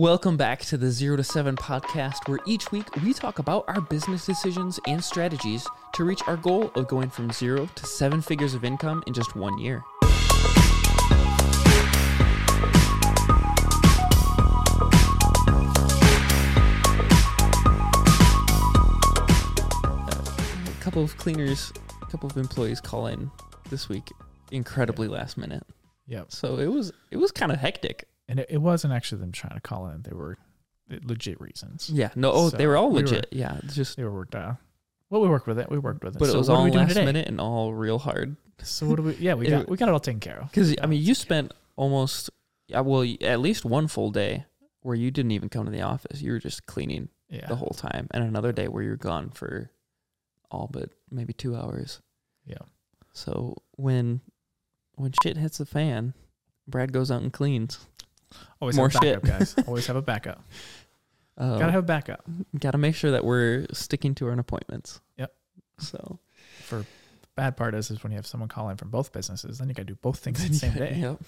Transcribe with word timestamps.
Welcome 0.00 0.36
back 0.36 0.60
to 0.66 0.76
the 0.76 0.92
Zero 0.92 1.16
to 1.16 1.24
Seven 1.24 1.56
podcast, 1.56 2.28
where 2.28 2.38
each 2.46 2.70
week 2.70 2.86
we 3.02 3.12
talk 3.12 3.40
about 3.40 3.64
our 3.66 3.80
business 3.80 4.24
decisions 4.24 4.78
and 4.86 5.02
strategies 5.02 5.66
to 5.94 6.04
reach 6.04 6.22
our 6.28 6.36
goal 6.36 6.70
of 6.76 6.86
going 6.86 7.10
from 7.10 7.32
zero 7.32 7.68
to 7.74 7.84
seven 7.84 8.22
figures 8.22 8.54
of 8.54 8.62
income 8.62 9.02
in 9.08 9.12
just 9.12 9.34
one 9.34 9.58
year. 9.58 9.82
A 20.62 20.80
couple 20.80 21.02
of 21.02 21.16
cleaners, 21.16 21.72
a 22.00 22.06
couple 22.06 22.30
of 22.30 22.36
employees 22.36 22.80
call 22.80 23.08
in 23.08 23.28
this 23.68 23.88
week, 23.88 24.12
incredibly 24.52 25.08
last 25.08 25.36
minute. 25.36 25.64
Yep. 26.06 26.30
So 26.30 26.58
it 26.58 26.68
was 26.68 26.92
it 27.10 27.16
was 27.16 27.32
kind 27.32 27.50
of 27.50 27.58
hectic. 27.58 28.06
And 28.28 28.40
it, 28.40 28.46
it 28.50 28.58
wasn't 28.58 28.92
actually 28.92 29.20
them 29.20 29.32
trying 29.32 29.54
to 29.54 29.60
call 29.60 29.88
in. 29.88 30.02
They 30.02 30.14
were 30.14 30.36
legit 31.04 31.40
reasons. 31.40 31.88
Yeah, 31.90 32.10
no, 32.14 32.30
oh, 32.32 32.50
they 32.50 32.66
were 32.66 32.76
all 32.76 32.88
we 32.90 33.02
were- 33.02 33.08
legit. 33.08 33.28
yeah, 33.32 33.58
it's 33.64 33.74
just 33.74 33.96
They 33.96 34.04
were 34.04 34.12
worked 34.12 34.34
out. 34.34 34.56
Well, 35.10 35.22
we 35.22 35.28
worked 35.28 35.46
with 35.46 35.58
it. 35.58 35.70
We 35.70 35.78
worked 35.78 36.04
with 36.04 36.16
it. 36.16 36.18
but 36.18 36.28
it 36.28 36.36
was 36.36 36.50
all 36.50 36.68
last 36.68 36.94
minute 36.96 37.28
and 37.28 37.40
all 37.40 37.72
real 37.72 37.98
hard. 37.98 38.36
So 38.62 38.86
what 38.86 38.96
do 38.96 39.02
we? 39.04 39.14
Yeah, 39.16 39.34
we 39.34 39.46
It- 39.46 39.50
got 39.50 39.68
we 39.68 39.76
got 39.76 39.88
it 39.88 39.92
all 39.92 40.00
taken 40.00 40.20
care 40.20 40.40
of. 40.40 40.50
Because 40.50 40.74
I 40.82 40.86
mean, 40.86 41.02
you 41.02 41.14
spent 41.14 41.52
almost, 41.76 42.28
yeah, 42.66 42.80
well, 42.80 43.06
at 43.22 43.40
least 43.40 43.64
one 43.64 43.86
full 43.88 44.10
day 44.10 44.44
where 44.82 44.94
you 44.96 45.10
didn't 45.10 45.30
even 45.30 45.48
come 45.48 45.64
to 45.64 45.70
the 45.70 45.80
office. 45.82 46.20
You 46.20 46.32
were 46.32 46.38
just 46.38 46.66
cleaning 46.66 47.08
Yeah. 47.30 47.46
the 47.46 47.56
whole 47.56 47.72
time, 47.76 48.08
and 48.10 48.22
another 48.24 48.52
day 48.52 48.68
where 48.68 48.82
you're 48.82 48.96
gone 48.96 49.30
for 49.30 49.70
all 50.50 50.68
but 50.70 50.90
maybe 51.10 51.32
two 51.32 51.54
hours. 51.56 52.00
Yeah. 52.44 52.58
So 53.14 53.56
when 53.76 54.20
when 54.96 55.12
shit 55.22 55.36
hits 55.38 55.58
the 55.58 55.66
fan, 55.66 56.12
Brad 56.66 56.92
goes 56.92 57.10
out 57.10 57.22
and 57.22 57.32
cleans. 57.32 57.78
Always 58.60 58.76
more 58.76 58.88
have 58.88 59.02
a 59.02 59.06
backup, 59.06 59.26
shit. 59.26 59.38
guys. 59.38 59.54
Always 59.66 59.86
have 59.86 59.96
a 59.96 60.02
backup. 60.02 60.42
Uh, 61.36 61.58
Gotta 61.58 61.72
have 61.72 61.84
a 61.84 61.86
backup. 61.86 62.24
gotta 62.58 62.78
make 62.78 62.94
sure 62.96 63.12
that 63.12 63.24
we're 63.24 63.66
sticking 63.72 64.14
to 64.16 64.26
our 64.26 64.32
appointments. 64.38 65.00
Yep. 65.18 65.32
So 65.78 66.18
For 66.64 66.84
bad 67.36 67.56
part 67.56 67.74
is 67.74 67.90
is 67.92 68.02
when 68.02 68.10
you 68.10 68.16
have 68.16 68.26
someone 68.26 68.48
call 68.48 68.68
in 68.70 68.76
from 68.76 68.90
both 68.90 69.12
businesses, 69.12 69.58
then 69.58 69.68
you 69.68 69.74
gotta 69.74 69.86
do 69.86 69.94
both 69.94 70.18
things 70.18 70.46
the 70.46 70.52
same 70.54 70.72
day. 70.74 70.96
Yep. 70.98 71.20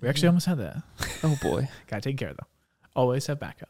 We 0.00 0.08
actually 0.08 0.28
almost 0.28 0.46
had 0.46 0.58
that. 0.58 0.82
Oh 1.24 1.36
boy. 1.42 1.68
Gotta 1.88 2.00
take 2.02 2.16
care 2.16 2.28
of 2.30 2.36
though. 2.36 2.46
Always 2.96 3.26
have 3.26 3.38
backup. 3.40 3.68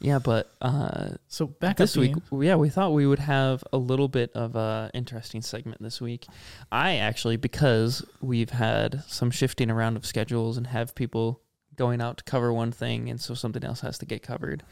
Yeah, 0.00 0.18
but 0.18 0.50
uh, 0.60 1.10
So 1.28 1.46
backup 1.46 1.76
this 1.76 1.96
week, 1.96 2.14
being- 2.30 2.42
yeah, 2.42 2.56
we 2.56 2.68
thought 2.70 2.92
we 2.92 3.06
would 3.06 3.18
have 3.20 3.62
a 3.72 3.76
little 3.78 4.08
bit 4.08 4.32
of 4.32 4.56
a 4.56 4.90
interesting 4.94 5.42
segment 5.42 5.80
this 5.82 6.00
week. 6.00 6.26
I 6.72 6.96
actually, 6.96 7.36
because 7.36 8.04
we've 8.20 8.50
had 8.50 9.04
some 9.06 9.30
shifting 9.30 9.70
around 9.70 9.96
of 9.96 10.04
schedules 10.06 10.56
and 10.56 10.66
have 10.66 10.94
people 10.94 11.40
going 11.80 12.00
out 12.02 12.18
to 12.18 12.24
cover 12.24 12.52
one 12.52 12.70
thing, 12.72 13.08
and 13.08 13.18
so 13.20 13.32
something 13.34 13.64
else 13.64 13.80
has 13.80 13.96
to 13.98 14.06
get 14.06 14.22
covered. 14.22 14.62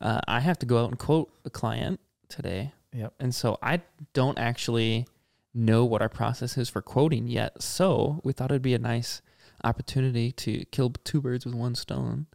Uh, 0.00 0.20
I 0.26 0.40
have 0.40 0.58
to 0.58 0.66
go 0.66 0.82
out 0.82 0.90
and 0.90 0.98
quote 0.98 1.30
a 1.44 1.50
client 1.50 2.00
today, 2.28 2.72
Yep. 2.92 3.14
and 3.20 3.32
so 3.34 3.56
I 3.62 3.82
don't 4.12 4.36
actually 4.38 5.06
know 5.54 5.84
what 5.84 6.02
our 6.02 6.08
process 6.08 6.58
is 6.58 6.68
for 6.68 6.82
quoting 6.82 7.28
yet. 7.28 7.62
So 7.62 8.20
we 8.24 8.32
thought 8.32 8.50
it'd 8.50 8.60
be 8.62 8.74
a 8.74 8.78
nice 8.78 9.22
opportunity 9.64 10.32
to 10.32 10.64
kill 10.66 10.90
two 11.04 11.20
birds 11.22 11.46
with 11.46 11.54
one 11.54 11.74
stone 11.76 12.26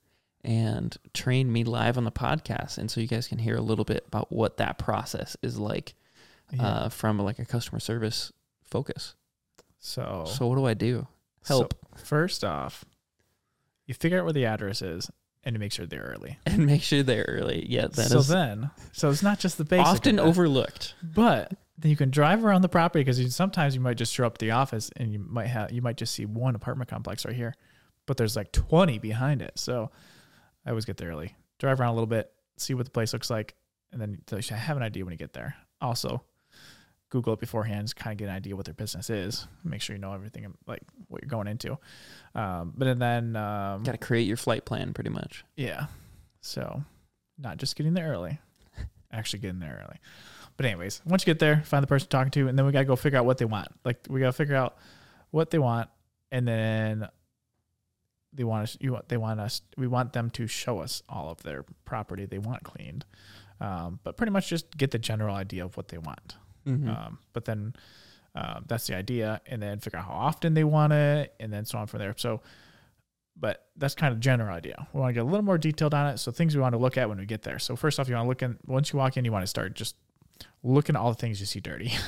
and 0.43 0.97
train 1.13 1.51
me 1.51 1.63
live 1.63 1.97
on 1.97 2.03
the 2.03 2.11
podcast 2.11 2.79
and 2.79 2.89
so 2.89 2.99
you 2.99 3.07
guys 3.07 3.27
can 3.27 3.37
hear 3.37 3.55
a 3.55 3.61
little 3.61 3.85
bit 3.85 4.03
about 4.07 4.31
what 4.31 4.57
that 4.57 4.79
process 4.79 5.37
is 5.43 5.59
like 5.59 5.93
Yeah. 6.51 6.65
uh, 6.65 6.89
from 6.89 7.19
like 7.19 7.37
a 7.37 7.45
customer 7.45 7.79
service 7.79 8.31
focus 8.63 9.13
so 9.77 10.25
so 10.27 10.47
what 10.47 10.55
do 10.55 10.65
i 10.65 10.73
do 10.73 11.05
help 11.45 11.75
so 11.95 12.03
first 12.03 12.43
off, 12.43 12.83
you 13.91 13.95
figure 13.95 14.19
out 14.19 14.23
where 14.23 14.33
the 14.33 14.45
address 14.45 14.81
is 14.81 15.09
and 15.43 15.55
you 15.55 15.59
make 15.59 15.71
sure 15.71 15.85
they're 15.85 16.13
early. 16.15 16.37
and 16.45 16.65
make 16.65 16.81
sure 16.81 17.03
they're 17.03 17.25
early 17.27 17.65
yeah 17.69 17.87
that 17.87 18.11
is 18.11 18.11
so 18.11 18.21
then, 18.21 18.71
so 18.91 19.09
it's 19.09 19.23
not 19.23 19.39
just 19.39 19.57
the 19.57 19.65
basic. 19.65 19.85
often 19.85 20.19
overlooked 20.19 20.95
but 21.03 21.51
then 21.81 21.89
you 21.89 21.97
can 21.97 22.11
drive 22.11 22.45
around 22.45 22.61
the 22.61 22.69
property 22.69 23.01
because 23.01 23.19
you, 23.19 23.29
sometimes 23.29 23.73
you 23.73 23.81
might 23.81 23.97
just 23.97 24.13
show 24.13 24.25
up 24.25 24.37
the 24.37 24.51
office 24.51 24.91
and 24.97 25.11
you 25.11 25.19
might 25.19 25.47
have 25.47 25.71
you 25.71 25.81
might 25.81 25.97
just 25.97 26.13
see 26.13 26.25
one 26.25 26.55
apartment 26.55 26.89
complex 26.89 27.25
right 27.25 27.35
here, 27.35 27.55
but 28.05 28.17
there's 28.17 28.35
like 28.35 28.51
20 28.51 28.99
behind 28.99 29.41
it. 29.41 29.57
So 29.57 29.89
I 30.65 30.69
always 30.69 30.85
get 30.85 30.97
there 30.97 31.09
early, 31.09 31.35
drive 31.59 31.79
around 31.79 31.89
a 31.89 31.93
little 31.93 32.07
bit, 32.07 32.31
see 32.57 32.75
what 32.75 32.85
the 32.85 32.91
place 32.91 33.13
looks 33.13 33.29
like, 33.29 33.55
and 33.91 33.99
then 33.99 34.21
you 34.31 34.41
should 34.41 34.57
have 34.57 34.77
an 34.77 34.83
idea 34.83 35.03
when 35.03 35.11
you 35.11 35.17
get 35.17 35.33
there. 35.33 35.55
Also, 35.81 36.23
Google 37.11 37.33
it 37.33 37.39
beforehand, 37.39 37.93
kind 37.95 38.13
of 38.13 38.17
get 38.17 38.29
an 38.29 38.35
idea 38.35 38.55
what 38.55 38.65
their 38.65 38.73
business 38.73 39.09
is. 39.09 39.45
Make 39.63 39.81
sure 39.81 39.95
you 39.95 40.01
know 40.01 40.13
everything 40.13 40.51
like 40.65 40.81
what 41.09 41.21
you're 41.21 41.29
going 41.29 41.47
into. 41.47 41.77
Um, 42.33 42.73
but 42.75 42.97
then 42.97 43.35
um, 43.35 43.83
got 43.83 43.91
to 43.91 43.97
create 43.97 44.27
your 44.27 44.37
flight 44.37 44.65
plan 44.65 44.93
pretty 44.93 45.09
much 45.09 45.43
yeah. 45.55 45.87
So, 46.39 46.81
not 47.37 47.57
just 47.57 47.75
getting 47.75 47.93
there 47.93 48.09
early, 48.09 48.39
actually 49.11 49.39
getting 49.39 49.59
there 49.59 49.83
early. 49.85 49.99
But 50.57 50.65
anyways, 50.65 51.01
once 51.05 51.23
you 51.23 51.25
get 51.25 51.39
there, 51.39 51.61
find 51.65 51.83
the 51.83 51.87
person 51.87 52.07
you're 52.09 52.19
talking 52.19 52.31
to, 52.31 52.47
and 52.47 52.57
then 52.57 52.65
we 52.65 52.71
gotta 52.71 52.85
go 52.85 52.95
figure 52.95 53.19
out 53.19 53.25
what 53.25 53.37
they 53.37 53.45
want. 53.45 53.67
Like 53.83 53.99
we 54.09 54.21
gotta 54.21 54.33
figure 54.33 54.55
out 54.55 54.77
what 55.31 55.51
they 55.51 55.59
want, 55.59 55.89
and 56.31 56.47
then 56.47 57.07
they 58.31 58.45
want 58.45 58.63
us. 58.63 58.77
You 58.79 58.93
want 58.93 59.09
they 59.09 59.17
want 59.17 59.41
us. 59.41 59.61
We 59.77 59.87
want 59.87 60.13
them 60.13 60.29
to 60.31 60.47
show 60.47 60.79
us 60.79 61.03
all 61.09 61.29
of 61.29 61.43
their 61.43 61.65
property 61.83 62.25
they 62.25 62.39
want 62.39 62.63
cleaned. 62.63 63.05
Um, 63.59 63.99
but 64.03 64.17
pretty 64.17 64.31
much 64.31 64.49
just 64.49 64.75
get 64.77 64.91
the 64.91 64.97
general 64.97 65.35
idea 65.35 65.63
of 65.65 65.77
what 65.77 65.89
they 65.89 65.97
want. 65.97 66.35
Mhm. 66.65 66.87
Um, 66.87 67.19
but 67.33 67.45
then 67.45 67.73
um, 68.35 68.63
that's 68.67 68.87
the 68.87 68.95
idea, 68.95 69.41
and 69.47 69.61
then 69.61 69.79
figure 69.79 69.99
out 69.99 70.05
how 70.05 70.13
often 70.13 70.53
they 70.53 70.63
want 70.63 70.93
it, 70.93 71.33
and 71.39 71.51
then 71.51 71.65
so 71.65 71.77
on 71.77 71.87
from 71.87 71.99
there. 71.99 72.13
So, 72.17 72.41
but 73.35 73.67
that's 73.75 73.95
kind 73.95 74.13
of 74.13 74.19
general 74.19 74.53
idea. 74.55 74.87
We 74.93 74.99
want 75.01 75.09
to 75.09 75.13
get 75.13 75.21
a 75.21 75.25
little 75.25 75.41
more 75.41 75.57
detailed 75.57 75.93
on 75.93 76.07
it. 76.07 76.17
So 76.17 76.31
things 76.31 76.55
we 76.55 76.61
want 76.61 76.73
to 76.73 76.77
look 76.79 76.97
at 76.97 77.09
when 77.09 77.17
we 77.17 77.25
get 77.25 77.41
there. 77.41 77.59
So 77.59 77.75
first 77.75 77.99
off, 77.99 78.07
you 78.07 78.15
want 78.15 78.25
to 78.25 78.29
look 78.29 78.41
in. 78.41 78.57
Once 78.65 78.93
you 78.93 78.99
walk 78.99 79.17
in, 79.17 79.25
you 79.25 79.31
want 79.31 79.43
to 79.43 79.47
start 79.47 79.73
just 79.73 79.95
looking 80.63 80.95
at 80.95 80.99
all 81.01 81.09
the 81.09 81.17
things 81.17 81.39
you 81.39 81.45
see 81.45 81.59
dirty. 81.59 81.91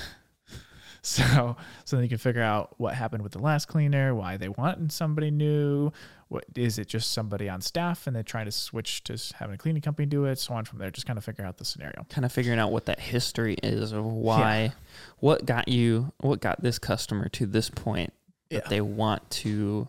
so 1.06 1.56
so 1.86 1.96
then 1.98 2.04
you 2.04 2.10
can 2.10 2.18
figure 2.18 2.42
out 2.42 2.74
what 2.80 2.94
happened 2.96 3.24
with 3.24 3.34
the 3.34 3.40
last 3.40 3.68
cleaner, 3.68 4.16
why 4.16 4.38
they 4.38 4.48
want 4.50 4.92
somebody 4.92 5.30
new. 5.32 5.92
What 6.30 6.46
is 6.56 6.80
it? 6.80 6.88
Just 6.88 7.12
somebody 7.12 7.48
on 7.50 7.62
staff, 7.62 8.08
and 8.08 8.16
they're 8.16 8.24
trying 8.24 8.46
to 8.46 8.52
switch 8.52 9.04
to 9.04 9.18
having 9.36 9.54
a 9.54 9.58
cleaning 9.58 9.82
company 9.84 10.06
do 10.08 10.26
it. 10.26 10.40
So 10.40 10.54
on 10.56 10.66
from 10.66 10.80
there, 10.80 10.90
just 10.90 11.06
kind 11.06 11.20
of 11.20 11.24
figure 11.26 11.46
out 11.46 11.58
the 11.58 11.66
scenario. 11.66 12.06
kind 12.10 12.26
of 12.26 12.32
figuring 12.32 12.58
out 12.58 12.72
what 12.72 12.86
that 12.86 13.00
history 13.00 13.56
is 13.62 13.92
of 13.92 14.04
why 14.06 14.74
what 15.20 15.46
got 15.46 15.68
you 15.68 16.12
what 16.22 16.40
got 16.42 16.62
this 16.64 16.80
customer 16.80 17.28
to 17.30 17.46
this 17.46 17.70
point 17.70 18.14
that 18.50 18.64
Yeah. 18.64 18.70
they 18.70 18.82
want 18.82 19.30
to 19.32 19.88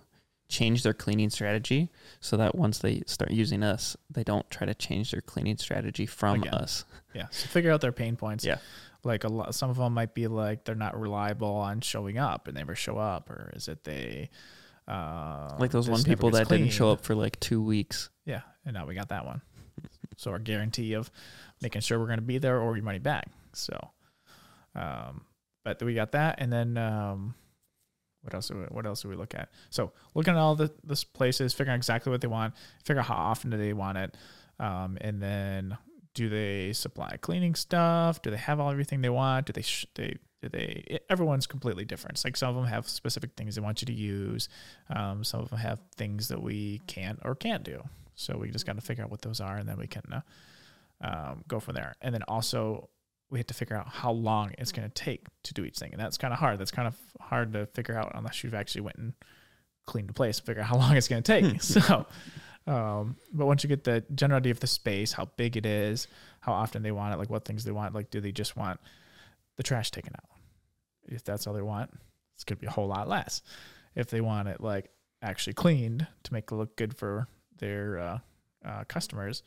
change 0.48 0.82
their 0.82 0.92
cleaning 0.94 1.31
strategy 1.31 1.88
so 2.20 2.36
that 2.36 2.54
once 2.54 2.78
they 2.78 3.02
start 3.06 3.31
using 3.31 3.62
us 3.62 3.96
they 4.10 4.22
don't 4.22 4.48
try 4.50 4.66
to 4.66 4.75
change 4.75 5.10
their 5.12 5.22
cleaning 5.22 5.56
strategy 5.56 6.04
from 6.06 6.42
Again. 6.42 6.54
us 6.54 6.84
Yeah. 7.14 7.26
So 7.31 7.46
figure 7.48 7.70
out 7.72 7.81
their 7.81 7.92
pain 7.92 8.16
points. 8.16 8.44
Yeah. 8.44 8.58
Like 9.04 9.25
a 9.25 9.28
lot, 9.28 9.54
some 9.54 9.70
of 9.70 9.76
them 9.76 9.92
might 9.94 10.15
be 10.15 10.26
like 10.26 10.65
they're 10.65 10.75
not 10.75 10.98
reliable 10.98 11.54
on 11.56 11.81
showing 11.81 12.19
up 12.19 12.48
and 12.48 12.56
they 12.56 12.60
never 12.60 12.75
show 12.75 12.97
up, 12.97 13.31
or 13.31 13.53
is 13.54 13.69
it 13.69 13.84
they 13.84 14.31
uh, 14.88 15.56
like 15.59 15.70
those 15.70 15.88
one 15.88 16.03
people 16.03 16.31
that 16.31 16.48
didn't 16.48 16.70
show 16.70 16.91
up 16.91 17.04
for 17.04 17.14
like 17.14 17.38
two 17.41 17.62
weeks 17.62 18.10
Yeah, 18.26 18.41
and 18.64 18.75
now 18.75 18.87
we 18.87 18.94
got 18.94 19.09
that 19.09 19.25
one. 19.25 19.41
so 20.16 20.31
our 20.31 20.38
guarantee 20.38 20.93
of 20.94 21.10
making 21.62 21.81
sure 21.81 21.98
we're 21.98 22.06
going 22.06 22.19
to 22.19 22.22
be 22.22 22.38
there 22.38 22.60
or 22.60 22.76
your 22.76 22.84
money 22.84 22.98
back. 22.98 23.28
So, 23.54 23.91
um, 24.75 25.25
but 25.64 25.82
we 25.82 25.94
got 25.94 26.12
that, 26.12 26.37
and 26.38 26.53
then 26.53 26.76
um, 26.76 27.34
what 28.22 28.34
else? 28.34 28.48
Do 28.48 28.56
we, 28.56 28.64
what 28.64 28.87
else 28.87 29.03
do 29.03 29.09
we 29.09 29.16
look 29.16 29.34
at? 29.34 29.50
So 29.70 29.93
looking 30.14 30.34
at 30.34 30.38
all 30.38 30.54
the 30.54 30.72
this 30.82 31.04
places, 31.04 31.53
figuring 31.53 31.75
out 31.75 31.76
exactly 31.76 32.10
what 32.10 32.20
they 32.20 32.28
want, 32.28 32.54
figure 32.84 33.00
out 33.00 33.06
how 33.06 33.14
often 33.14 33.50
do 33.50 33.56
they 33.56 33.72
want 33.72 33.98
it, 33.98 34.16
um, 34.59 34.98
and 35.00 35.22
then 35.22 35.76
do 36.14 36.28
they 36.28 36.72
supply 36.72 37.16
cleaning 37.20 37.54
stuff? 37.54 38.22
Do 38.22 38.30
they 38.30 38.36
have 38.36 38.60
all 38.60 38.70
everything 38.70 39.02
they 39.02 39.08
want? 39.08 39.47
Do 39.47 39.52
they 39.52 39.62
sh- 39.62 39.86
they 39.94 40.16
do 40.41 40.48
they? 40.48 40.84
It, 40.86 41.06
everyone's 41.10 41.47
completely 41.47 41.84
different. 41.84 42.16
It's 42.16 42.25
like 42.25 42.36
some 42.36 42.50
of 42.50 42.54
them 42.54 42.66
have 42.66 42.88
specific 42.88 43.30
things 43.36 43.56
they 43.56 43.60
want 43.60 43.82
you 43.82 43.86
to 43.86 43.92
use. 43.92 44.48
Um, 44.94 45.25
some 45.25 45.41
of 45.41 45.50
them 45.50 45.58
have 45.58 45.80
things 45.97 46.28
that 46.28 46.42
we 46.42 46.80
can't 46.86 47.19
or 47.25 47.34
can't 47.34 47.64
do. 47.64 47.82
So 48.14 48.36
we 48.38 48.50
just 48.50 48.64
got 48.64 48.76
to 48.76 48.80
figure 48.80 49.02
out 49.02 49.10
what 49.10 49.22
those 49.22 49.41
are, 49.41 49.56
and 49.56 49.69
then 49.69 49.76
we 49.76 49.88
can 49.88 50.02
uh, 50.12 50.20
um, 51.00 51.44
go 51.49 51.58
from 51.61 51.75
there. 51.75 51.96
And 52.00 52.14
then 52.14 52.22
also 52.28 52.88
we 53.31 53.38
have 53.38 53.46
to 53.49 53.55
figure 53.55 53.76
out 53.76 53.88
how 53.88 54.12
long 54.12 54.52
it's 54.58 54.70
going 54.70 54.88
to 54.88 54.94
take 54.94 55.26
to 55.43 55.55
do 55.55 55.64
each 55.64 55.78
thing, 55.78 55.93
and 55.93 56.00
that's 56.00 56.17
kind 56.17 56.32
of 56.32 56.38
hard. 56.38 56.58
That's 56.58 56.70
kind 56.70 56.87
of 56.87 56.96
hard 57.20 57.52
to 57.55 57.67
figure 57.67 57.99
out 57.99 58.12
unless 58.14 58.44
you've 58.44 58.55
actually 58.55 58.82
went 58.82 58.96
and 58.96 59.12
cleaned 59.87 60.08
the 60.08 60.14
place, 60.14 60.38
figure 60.38 60.62
out 60.62 60.69
how 60.69 60.76
long 60.76 60.96
it's 60.96 61.08
going 61.08 61.22
to 61.22 61.40
take. 61.40 61.62
so, 61.62 62.06
um, 62.66 63.16
but 63.32 63.46
once 63.46 63.62
you 63.62 63.69
get 63.69 63.84
the 63.84 64.05
general 64.14 64.38
idea 64.38 64.52
of 64.52 64.61
the 64.61 64.66
space, 64.66 65.12
how 65.12 65.26
big 65.37 65.56
it 65.56 65.66
is, 65.66 66.08
how 66.40 66.52
often 66.52 66.82
they 66.82 66.93
want 66.93 67.14
it, 67.14 67.19
like 67.19 67.31
what 67.31 67.44
things 67.44 67.64
they 67.64 67.72
want, 67.72 67.94
like 67.94 68.11
do 68.11 68.20
they 68.20 68.32
just 68.32 68.56
want 68.56 68.81
the 69.56 69.62
trash 69.62 69.90
taken 69.90 70.12
out? 70.16 70.31
If 71.06 71.25
that's 71.25 71.46
all 71.46 71.55
they 71.55 71.62
want, 71.62 71.90
it's 72.34 72.44
going 72.44 72.56
to 72.56 72.61
be 72.61 72.66
a 72.66 72.70
whole 72.70 72.88
lot 72.88 73.08
less. 73.08 73.43
If 73.94 74.08
they 74.08 74.20
want 74.20 74.49
it 74.49 74.61
like 74.61 74.90
actually 75.22 75.52
cleaned 75.55 76.06
to 76.22 76.32
make 76.32 76.50
it 76.50 76.55
look 76.55 76.76
good 76.76 76.96
for 76.96 77.28
their 77.58 77.99
uh, 77.99 78.19
uh, 78.64 78.84
customers, 78.88 79.43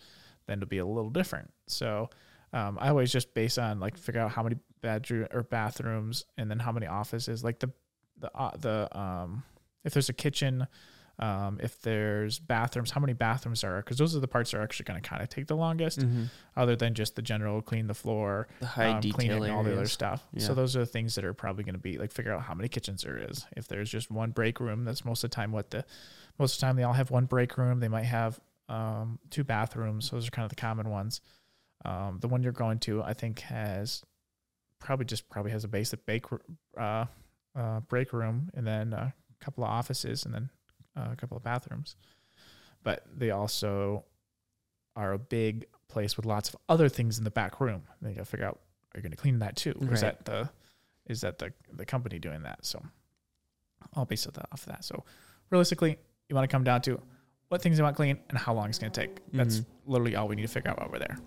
then 0.45 0.59
it'll 0.59 0.67
be 0.67 0.77
a 0.77 0.85
little 0.85 1.09
different. 1.09 1.51
So 1.67 2.09
um, 2.53 2.77
I 2.79 2.89
always 2.89 3.11
just 3.11 3.33
base 3.33 3.57
on 3.57 3.79
like 3.79 3.97
figure 3.97 4.21
out 4.21 4.31
how 4.31 4.43
many 4.43 4.57
bedroom 4.81 5.27
or 5.33 5.43
bathrooms 5.43 6.25
and 6.37 6.49
then 6.49 6.59
how 6.59 6.71
many 6.71 6.87
offices. 6.87 7.43
Like 7.43 7.59
the 7.59 7.71
the 8.19 8.35
uh, 8.35 8.55
the 8.57 8.97
um 8.97 9.43
if 9.83 9.93
there's 9.93 10.09
a 10.09 10.13
kitchen, 10.13 10.67
Um, 11.19 11.59
if 11.63 11.81
there's 11.81 12.37
bathrooms, 12.37 12.91
how 12.91 13.01
many 13.01 13.13
bathrooms 13.13 13.61
there 13.61 13.75
are? 13.75 13.81
Because 13.81 13.97
those 13.97 14.15
are 14.15 14.19
the 14.19 14.27
parts 14.27 14.51
that 14.51 14.59
are 14.59 14.61
actually 14.61 14.83
going 14.85 15.01
to 15.01 15.09
kind 15.09 15.21
of 15.23 15.29
take 15.29 15.47
the 15.47 15.55
longest, 15.55 15.99
Mm-hmm. 15.99 16.25
other 16.55 16.75
than 16.75 16.93
just 16.93 17.15
the 17.15 17.23
general 17.23 17.61
clean 17.63 17.87
the 17.87 17.95
floor, 17.95 18.47
The 18.59 18.67
high 18.67 18.91
um, 18.91 19.01
clean 19.01 19.31
it 19.31 19.41
and 19.41 19.51
all 19.51 19.63
the 19.63 19.71
other 19.73 19.87
stuff. 19.87 20.23
Yeah. 20.33 20.43
So 20.45 20.53
those 20.53 20.75
are 20.75 20.79
the 20.81 20.85
things 20.85 21.15
that 21.15 21.25
are 21.25 21.33
probably 21.33 21.63
going 21.63 21.73
to 21.73 21.81
be 21.81 21.97
like 21.97 22.11
figure 22.11 22.31
out 22.33 22.43
how 22.43 22.53
many 22.53 22.69
kitchens 22.69 23.01
there 23.01 23.17
is. 23.17 23.45
If 23.55 23.67
there's 23.67 23.89
just 23.89 24.11
one 24.11 24.29
break 24.29 24.59
room, 24.59 24.85
that's 24.85 25.03
most 25.03 25.23
of 25.23 25.31
the 25.31 25.35
time 25.35 25.51
what 25.51 25.71
the 25.71 25.85
most 26.37 26.53
of 26.55 26.59
the 26.59 26.65
time 26.67 26.75
they 26.75 26.83
all 26.83 26.93
have 26.93 27.09
one 27.09 27.25
break 27.25 27.57
room. 27.57 27.79
They 27.79 27.87
might 27.87 28.05
have 28.05 28.39
um, 28.69 29.17
two 29.31 29.43
bathrooms. 29.43 30.11
Those 30.11 30.27
are 30.27 30.31
kind 30.31 30.43
of 30.45 30.49
the 30.49 30.55
common 30.55 30.89
ones. 30.89 31.21
Um, 31.83 32.19
the 32.21 32.27
one 32.27 32.43
you're 32.43 32.51
going 32.51 32.77
to, 32.79 33.01
I 33.01 33.13
think, 33.13 33.39
has 33.39 34.03
probably 34.79 35.05
just 35.05 35.27
probably 35.29 35.51
has 35.51 35.63
a 35.63 35.67
basic 35.67 36.05
bake 36.05 36.25
uh, 36.77 37.05
uh, 37.55 37.79
break 37.81 38.13
room 38.13 38.51
and 38.53 38.67
then 38.67 38.93
a 38.93 39.13
couple 39.39 39.63
of 39.63 39.69
offices 39.71 40.25
and 40.25 40.33
then 40.33 40.49
uh, 40.97 41.09
a 41.11 41.15
couple 41.15 41.37
of 41.37 41.43
bathrooms. 41.43 41.95
But 42.83 43.03
they 43.15 43.31
also 43.31 44.05
are 44.95 45.13
a 45.13 45.19
big 45.19 45.65
place 45.87 46.17
with 46.17 46.25
lots 46.25 46.49
of 46.49 46.55
other 46.69 46.89
things 46.89 47.17
in 47.17 47.23
the 47.23 47.31
back 47.31 47.59
room. 47.61 47.83
They 48.01 48.13
got 48.13 48.19
to 48.19 48.25
figure 48.25 48.45
out 48.45 48.59
are 48.93 48.99
you 48.99 49.03
going 49.03 49.11
to 49.11 49.17
clean 49.17 49.39
that 49.39 49.55
too? 49.55 49.73
Or 49.87 49.93
is 49.93 50.01
that 50.01 50.25
the 50.25 50.49
is 51.05 51.21
that 51.21 51.37
the 51.37 51.53
the 51.73 51.85
company 51.85 52.19
doing 52.19 52.43
that? 52.43 52.65
So 52.65 52.81
I'll 53.93 54.05
base 54.05 54.25
it 54.25 54.37
off 54.51 54.61
of 54.61 54.67
that. 54.73 54.83
So 54.83 55.03
realistically, 55.49 55.97
you 56.29 56.35
want 56.35 56.49
to 56.49 56.53
come 56.53 56.63
down 56.63 56.81
to 56.83 56.99
what 57.49 57.61
things 57.61 57.77
you 57.77 57.83
want 57.83 57.95
clean 57.95 58.19
and 58.29 58.37
how 58.37 58.53
long 58.53 58.69
it's 58.69 58.79
going 58.79 58.91
to 58.91 58.99
take. 58.99 59.19
That's 59.31 59.59
Mhm. 59.59 59.65
literally 59.85 60.15
all 60.15 60.27
we 60.27 60.35
need 60.35 60.41
to 60.41 60.47
figure 60.49 60.69
out 60.71 60.79
while 60.79 60.89
we're 60.91 60.99
there. 60.99 61.17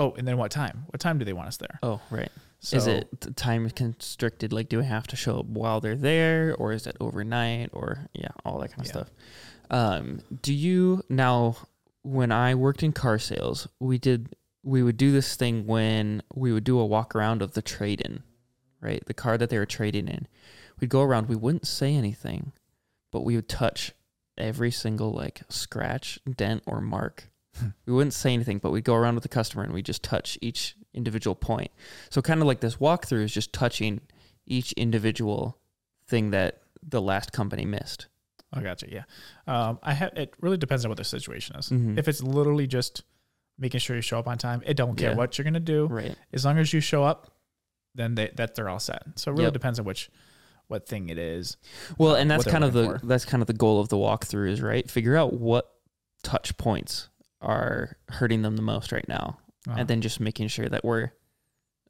Oh, 0.00 0.12
and 0.18 0.26
then 0.26 0.36
what 0.36 0.50
time? 0.50 0.84
What 0.88 1.00
time 1.00 1.18
do 1.18 1.24
they 1.24 1.32
want 1.32 1.48
us 1.48 1.56
there? 1.56 1.78
Oh, 1.82 2.00
right. 2.10 2.30
So, 2.60 2.76
is 2.78 2.86
it 2.86 3.36
time 3.36 3.68
constricted? 3.70 4.52
Like, 4.52 4.68
do 4.68 4.78
we 4.78 4.84
have 4.84 5.06
to 5.08 5.16
show 5.16 5.40
up 5.40 5.46
while 5.46 5.80
they're 5.80 5.96
there, 5.96 6.54
or 6.58 6.72
is 6.72 6.86
it 6.86 6.96
overnight, 7.00 7.70
or 7.72 8.08
yeah, 8.14 8.28
all 8.44 8.58
that 8.60 8.70
kind 8.72 8.80
of 8.80 8.86
Yeah. 8.86 8.92
stuff? 8.92 9.10
Um, 9.70 10.20
do 10.42 10.52
you 10.52 11.02
now? 11.08 11.56
When 12.02 12.30
I 12.32 12.54
worked 12.54 12.82
in 12.82 12.92
car 12.92 13.18
sales, 13.18 13.66
we 13.80 13.98
did 13.98 14.34
we 14.62 14.82
would 14.82 14.96
do 14.96 15.10
this 15.12 15.36
thing 15.36 15.66
when 15.66 16.22
we 16.34 16.52
would 16.52 16.64
do 16.64 16.78
a 16.78 16.84
walk 16.86 17.14
around 17.14 17.40
of 17.42 17.52
the 17.54 17.62
trade 17.62 18.00
in, 18.00 18.22
right? 18.80 19.02
The 19.06 19.14
car 19.14 19.38
that 19.38 19.48
they 19.50 19.58
were 19.58 19.64
trading 19.66 20.08
in. 20.08 20.26
We'd 20.80 20.90
go 20.90 21.02
around. 21.02 21.28
We 21.28 21.36
wouldn't 21.36 21.66
say 21.66 21.94
anything, 21.94 22.52
but 23.10 23.22
we 23.22 23.36
would 23.36 23.48
touch 23.48 23.92
every 24.36 24.70
single 24.70 25.12
like 25.12 25.42
scratch, 25.48 26.18
dent, 26.36 26.62
or 26.66 26.80
mark. 26.80 27.30
We 27.86 27.92
wouldn't 27.92 28.14
say 28.14 28.32
anything, 28.32 28.58
but 28.58 28.70
we'd 28.70 28.84
go 28.84 28.94
around 28.94 29.14
with 29.14 29.22
the 29.22 29.28
customer 29.28 29.62
and 29.64 29.72
we 29.72 29.82
just 29.82 30.02
touch 30.02 30.38
each 30.42 30.76
individual 30.92 31.34
point. 31.34 31.70
So 32.10 32.22
kind 32.22 32.40
of 32.40 32.46
like 32.46 32.60
this 32.60 32.76
walkthrough 32.76 33.22
is 33.24 33.32
just 33.32 33.52
touching 33.52 34.00
each 34.46 34.72
individual 34.72 35.58
thing 36.08 36.30
that 36.30 36.60
the 36.82 37.00
last 37.02 37.32
company 37.32 37.64
missed. 37.64 38.06
I 38.52 38.62
gotcha. 38.62 38.86
Yeah. 38.90 39.02
Um, 39.46 39.78
I 39.82 39.94
have. 39.94 40.12
It 40.16 40.34
really 40.40 40.56
depends 40.56 40.84
on 40.84 40.88
what 40.88 40.98
the 40.98 41.04
situation 41.04 41.56
is. 41.56 41.70
Mhm. 41.70 41.98
If 41.98 42.06
it's 42.08 42.22
literally 42.22 42.66
just 42.66 43.02
making 43.58 43.80
sure 43.80 43.96
you 43.96 44.02
show 44.02 44.18
up 44.18 44.28
on 44.28 44.38
time, 44.38 44.62
it 44.66 44.74
don't 44.76 44.96
care 44.96 45.10
Yeah. 45.10 45.16
what 45.16 45.36
you're 45.38 45.44
gonna 45.44 45.60
do. 45.60 45.86
Right. 45.86 46.16
As 46.32 46.44
long 46.44 46.58
as 46.58 46.72
you 46.72 46.80
show 46.80 47.02
up, 47.04 47.36
then 47.94 48.14
they, 48.16 48.30
that 48.36 48.54
they're 48.54 48.68
all 48.68 48.78
set. 48.80 49.02
So 49.16 49.30
it 49.30 49.34
really 49.34 49.44
Yep. 49.44 49.52
depends 49.54 49.78
on 49.78 49.84
which 49.84 50.10
what 50.68 50.86
thing 50.88 51.08
it 51.08 51.18
is. 51.18 51.56
Well, 51.98 52.14
and 52.14 52.30
that's 52.30 52.44
kind 52.44 52.64
of 52.64 52.72
the 52.72 52.98
for. 52.98 53.06
that's 53.06 53.24
kind 53.24 53.42
of 53.42 53.46
the 53.46 53.52
goal 53.52 53.80
of 53.80 53.88
the 53.88 53.96
walkthrough 53.96 54.50
is 54.50 54.60
right. 54.60 54.88
Figure 54.90 55.16
out 55.16 55.32
what 55.34 55.70
touch 56.22 56.56
points 56.56 57.08
are 57.44 57.96
hurting 58.08 58.42
them 58.42 58.56
the 58.56 58.62
most 58.62 58.90
right 58.92 59.06
now, 59.08 59.38
Uh, 59.68 59.74
and 59.78 59.88
then 59.88 60.00
just 60.00 60.18
making 60.20 60.48
sure 60.48 60.68
that 60.68 60.84
we're 60.84 61.10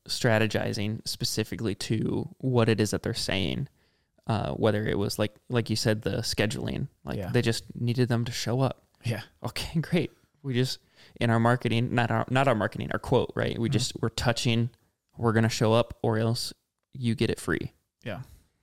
strategizing 0.08 1.06
specifically 1.06 1.74
to 1.74 2.28
what 2.38 2.68
it 2.68 2.80
is 2.80 2.90
that 2.90 3.02
they're 3.02 3.14
saying. 3.14 3.68
Uh, 4.26 4.52
whether 4.52 4.86
it 4.86 4.96
was 4.98 5.18
like 5.18 5.34
like 5.50 5.68
you 5.68 5.76
said 5.76 6.00
the 6.00 6.18
scheduling, 6.22 6.88
like 7.04 7.18
Yeah. 7.18 7.28
they 7.30 7.42
just 7.42 7.64
needed 7.78 8.08
them 8.08 8.24
to 8.24 8.32
show 8.32 8.60
up. 8.60 8.86
yeah. 9.04 9.20
Okay, 9.42 9.78
great. 9.82 10.12
We 10.42 10.54
just 10.54 10.78
in 11.20 11.28
our 11.28 11.38
marketing, 11.38 11.94
not 11.94 12.10
our 12.10 12.24
not 12.30 12.48
our 12.48 12.54
marketing, 12.54 12.90
our 12.92 12.98
quote, 12.98 13.30
right? 13.34 13.58
We 13.58 13.68
Mhm. 13.68 13.72
just 13.72 13.92
we're 14.00 14.08
touching. 14.08 14.70
We're 15.18 15.32
gonna 15.32 15.50
show 15.50 15.74
up, 15.74 15.98
or 16.02 16.16
else 16.18 16.54
you 16.94 17.14
get 17.14 17.28
it 17.28 17.38
free, 17.38 17.72
Yeah. 18.02 18.22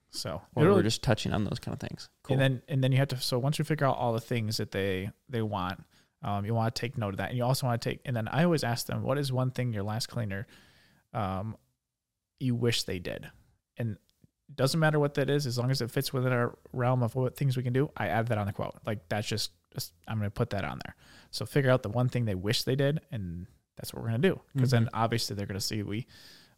So 0.09 0.41
or 0.55 0.65
we're 0.73 0.81
just 0.83 1.03
touching 1.03 1.31
on 1.31 1.43
those 1.43 1.59
kind 1.59 1.73
of 1.73 1.79
things. 1.79 2.09
Cool. 2.23 2.33
And 2.33 2.41
then 2.41 2.61
and 2.67 2.83
then 2.83 2.91
you 2.91 2.97
have 2.97 3.09
to 3.09 3.17
so 3.21 3.37
once 3.37 3.59
you 3.59 3.63
figure 3.65 3.85
out 3.85 3.97
all 3.97 4.13
the 4.13 4.19
things 4.19 4.57
that 4.57 4.71
they 4.71 5.11
they 5.29 5.43
want, 5.43 5.85
um, 6.23 6.45
you 6.45 6.53
want 6.53 6.73
to 6.75 6.79
take 6.79 6.97
note 6.97 7.09
of 7.13 7.17
that, 7.17 7.29
and 7.29 7.37
you 7.37 7.43
also 7.43 7.65
want 7.67 7.81
to 7.81 7.89
take. 7.89 8.01
And 8.05 8.15
then 8.15 8.27
I 8.27 8.43
always 8.43 8.63
ask 8.63 8.85
them, 8.85 9.01
what 9.03 9.17
is 9.17 9.31
one 9.31 9.51
thing 9.51 9.73
your 9.73 9.83
last 9.83 10.07
cleaner, 10.07 10.45
um, 11.13 11.55
you 12.39 12.55
wish 12.55 12.83
they 12.83 12.99
did, 12.99 13.29
and 13.77 13.91
it 14.49 14.55
doesn't 14.55 14.79
matter 14.79 14.99
what 14.99 15.13
that 15.15 15.29
is, 15.29 15.45
as 15.45 15.57
long 15.57 15.71
as 15.71 15.81
it 15.81 15.91
fits 15.91 16.11
within 16.13 16.31
our 16.33 16.57
realm 16.73 17.03
of 17.03 17.15
what 17.15 17.35
things 17.37 17.55
we 17.57 17.63
can 17.63 17.73
do. 17.73 17.89
I 17.97 18.07
add 18.07 18.27
that 18.27 18.37
on 18.37 18.47
the 18.47 18.53
quote. 18.53 18.75
Like 18.85 19.07
that's 19.09 19.27
just, 19.27 19.51
just 19.73 19.93
I'm 20.07 20.17
going 20.17 20.27
to 20.27 20.33
put 20.33 20.49
that 20.51 20.63
on 20.65 20.79
there. 20.85 20.95
So 21.31 21.45
figure 21.45 21.71
out 21.71 21.83
the 21.83 21.89
one 21.89 22.09
thing 22.09 22.25
they 22.25 22.35
wish 22.35 22.63
they 22.63 22.75
did, 22.75 22.99
and 23.11 23.47
that's 23.77 23.93
what 23.93 24.03
we're 24.03 24.09
going 24.09 24.21
to 24.21 24.29
do. 24.29 24.41
Because 24.53 24.71
then 24.71 24.89
obviously 24.93 25.35
they're 25.35 25.45
going 25.45 25.59
to 25.59 25.65
see 25.65 25.83
we 25.83 26.07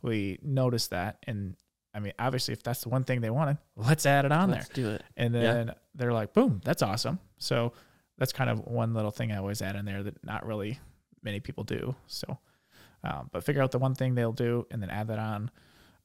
we 0.01 0.39
notice 0.42 0.88
that, 0.88 1.18
and 1.27 1.56
I 1.94 2.00
mean 2.00 2.13
obviously 2.18 2.54
if 2.54 2.63
that's 2.63 2.81
the 2.81 2.89
one 2.89 3.04
thing 3.04 3.21
they 3.21 3.30
wanted, 3.30 3.57
let's 3.75 4.06
add 4.06 4.25
it 4.25 4.31
on 4.31 4.50
there. 4.50 4.60
Let's 4.60 4.69
do 4.69 4.89
it. 4.89 5.04
And 5.15 5.33
Yeah. 5.33 5.42
then 5.54 5.71
they're 5.95 6.12
like, 6.13 6.33
boom, 6.33 6.60
that's 6.65 6.81
awesome. 6.81 7.19
So 7.38 7.74
that's 8.18 8.33
kind 8.33 8.50
of 8.50 8.60
one 8.60 8.94
little 8.94 9.12
thing 9.12 9.31
I 9.31 9.38
always 9.38 9.62
add 9.62 9.75
in 9.75 9.86
there 9.86 10.04
that 10.04 10.24
not 10.24 10.45
really 10.45 10.80
many 11.24 11.39
people 11.39 11.63
do. 11.63 11.95
So, 12.07 12.38
um, 13.04 13.30
but 13.31 13.44
figure 13.44 13.62
out 13.62 13.71
the 13.71 13.80
one 13.80 13.95
thing 13.95 14.15
they'll 14.15 14.31
do 14.33 14.65
and 14.71 14.81
then 14.81 14.89
add 14.89 15.07
that 15.07 15.19
on. 15.19 15.51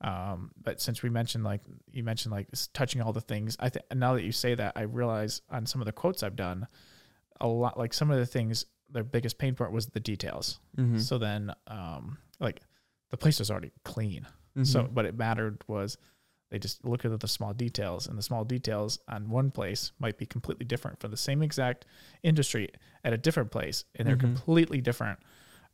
Um, 0.00 0.52
but 0.62 0.80
since 0.80 1.02
we 1.02 1.10
mentioned 1.10 1.42
like 1.44 1.60
you 1.90 2.04
mentioned 2.04 2.32
like 2.32 2.48
touching 2.72 3.02
all 3.02 3.12
the 3.12 3.20
things, 3.20 3.56
I 3.58 3.68
think 3.68 3.84
now 3.94 4.14
that 4.14 4.22
you 4.22 4.32
say 4.32 4.54
that, 4.54 4.72
I 4.76 4.82
realize 4.82 5.42
on 5.50 5.66
some 5.66 5.80
of 5.80 5.86
the 5.86 5.92
quotes 5.92 6.22
I've 6.22 6.36
done, 6.36 6.66
a 7.40 7.46
lot 7.48 7.78
like 7.78 7.92
some 7.92 8.10
of 8.10 8.18
the 8.18 8.26
things, 8.26 8.64
their 8.90 9.04
biggest 9.04 9.38
pain 9.38 9.54
point 9.54 9.72
was 9.72 9.86
the 9.88 10.00
details. 10.00 10.60
Mhm. 10.76 11.00
So 11.00 11.18
then, 11.18 11.52
um, 11.66 12.18
like 12.40 12.60
the 13.10 13.16
place 13.16 13.38
was 13.38 13.50
already 13.50 13.72
clean. 13.84 14.26
So, 14.64 14.84
Mhm. 14.84 14.92
what 14.92 15.04
it 15.04 15.16
mattered 15.16 15.62
was 15.68 15.98
they 16.50 16.58
just 16.58 16.84
look 16.84 17.04
at 17.04 17.20
the 17.20 17.28
small 17.28 17.52
details, 17.52 18.06
and 18.06 18.16
the 18.18 18.22
small 18.22 18.44
details 18.44 18.98
on 19.08 19.28
one 19.28 19.50
place 19.50 19.92
might 19.98 20.16
be 20.16 20.26
completely 20.26 20.64
different 20.64 20.98
for 21.00 21.08
the 21.08 21.16
same 21.16 21.42
exact 21.42 21.84
industry 22.22 22.68
at 23.04 23.12
a 23.12 23.18
different 23.18 23.50
place, 23.50 23.84
and 23.96 24.08
they're 24.08 24.16
Mhm. 24.16 24.20
completely 24.20 24.80
different. 24.80 25.18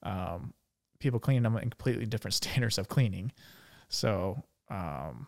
Um, 0.03 0.53
people 0.99 1.21
cleaning 1.21 1.43
them 1.45 1.57
in 1.57 1.71
completely 1.71 2.07
different 2.07 2.35
standards 2.43 2.79
of 2.79 2.89
cleaning. 2.89 3.33
So, 3.89 4.43
um, 4.69 5.27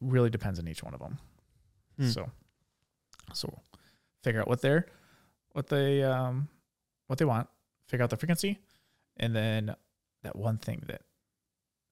really 0.00 0.30
depends 0.30 0.58
on 0.58 0.66
each 0.66 0.82
one 0.82 0.94
of 0.94 1.00
them. 1.00 1.18
Hmm. 1.98 2.06
So, 2.08 2.30
so 3.32 3.62
figure 4.22 4.40
out 4.40 4.48
what 4.48 4.62
they're, 4.62 4.86
what 5.52 5.68
they, 5.68 6.02
um, 6.02 6.48
what 7.06 7.18
they 7.18 7.24
want. 7.24 7.48
Figure 7.86 8.04
out 8.04 8.10
the 8.10 8.16
frequency, 8.16 8.58
and 9.16 9.34
then 9.34 9.74
that 10.22 10.36
one 10.36 10.58
thing 10.58 10.82
that 10.86 11.02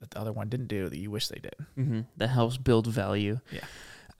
that 0.00 0.11
the 0.11 0.19
other 0.21 0.33
one 0.33 0.49
didn't 0.49 0.69
do 0.69 0.88
that 0.88 0.99
you 0.99 1.11
wish 1.11 1.28
they 1.28 1.40
did. 1.40 1.55
hmm 1.75 2.00
that 2.17 2.28
helps 2.28 2.57
build 2.57 2.87
value. 2.87 3.40
Yeah. 3.50 3.61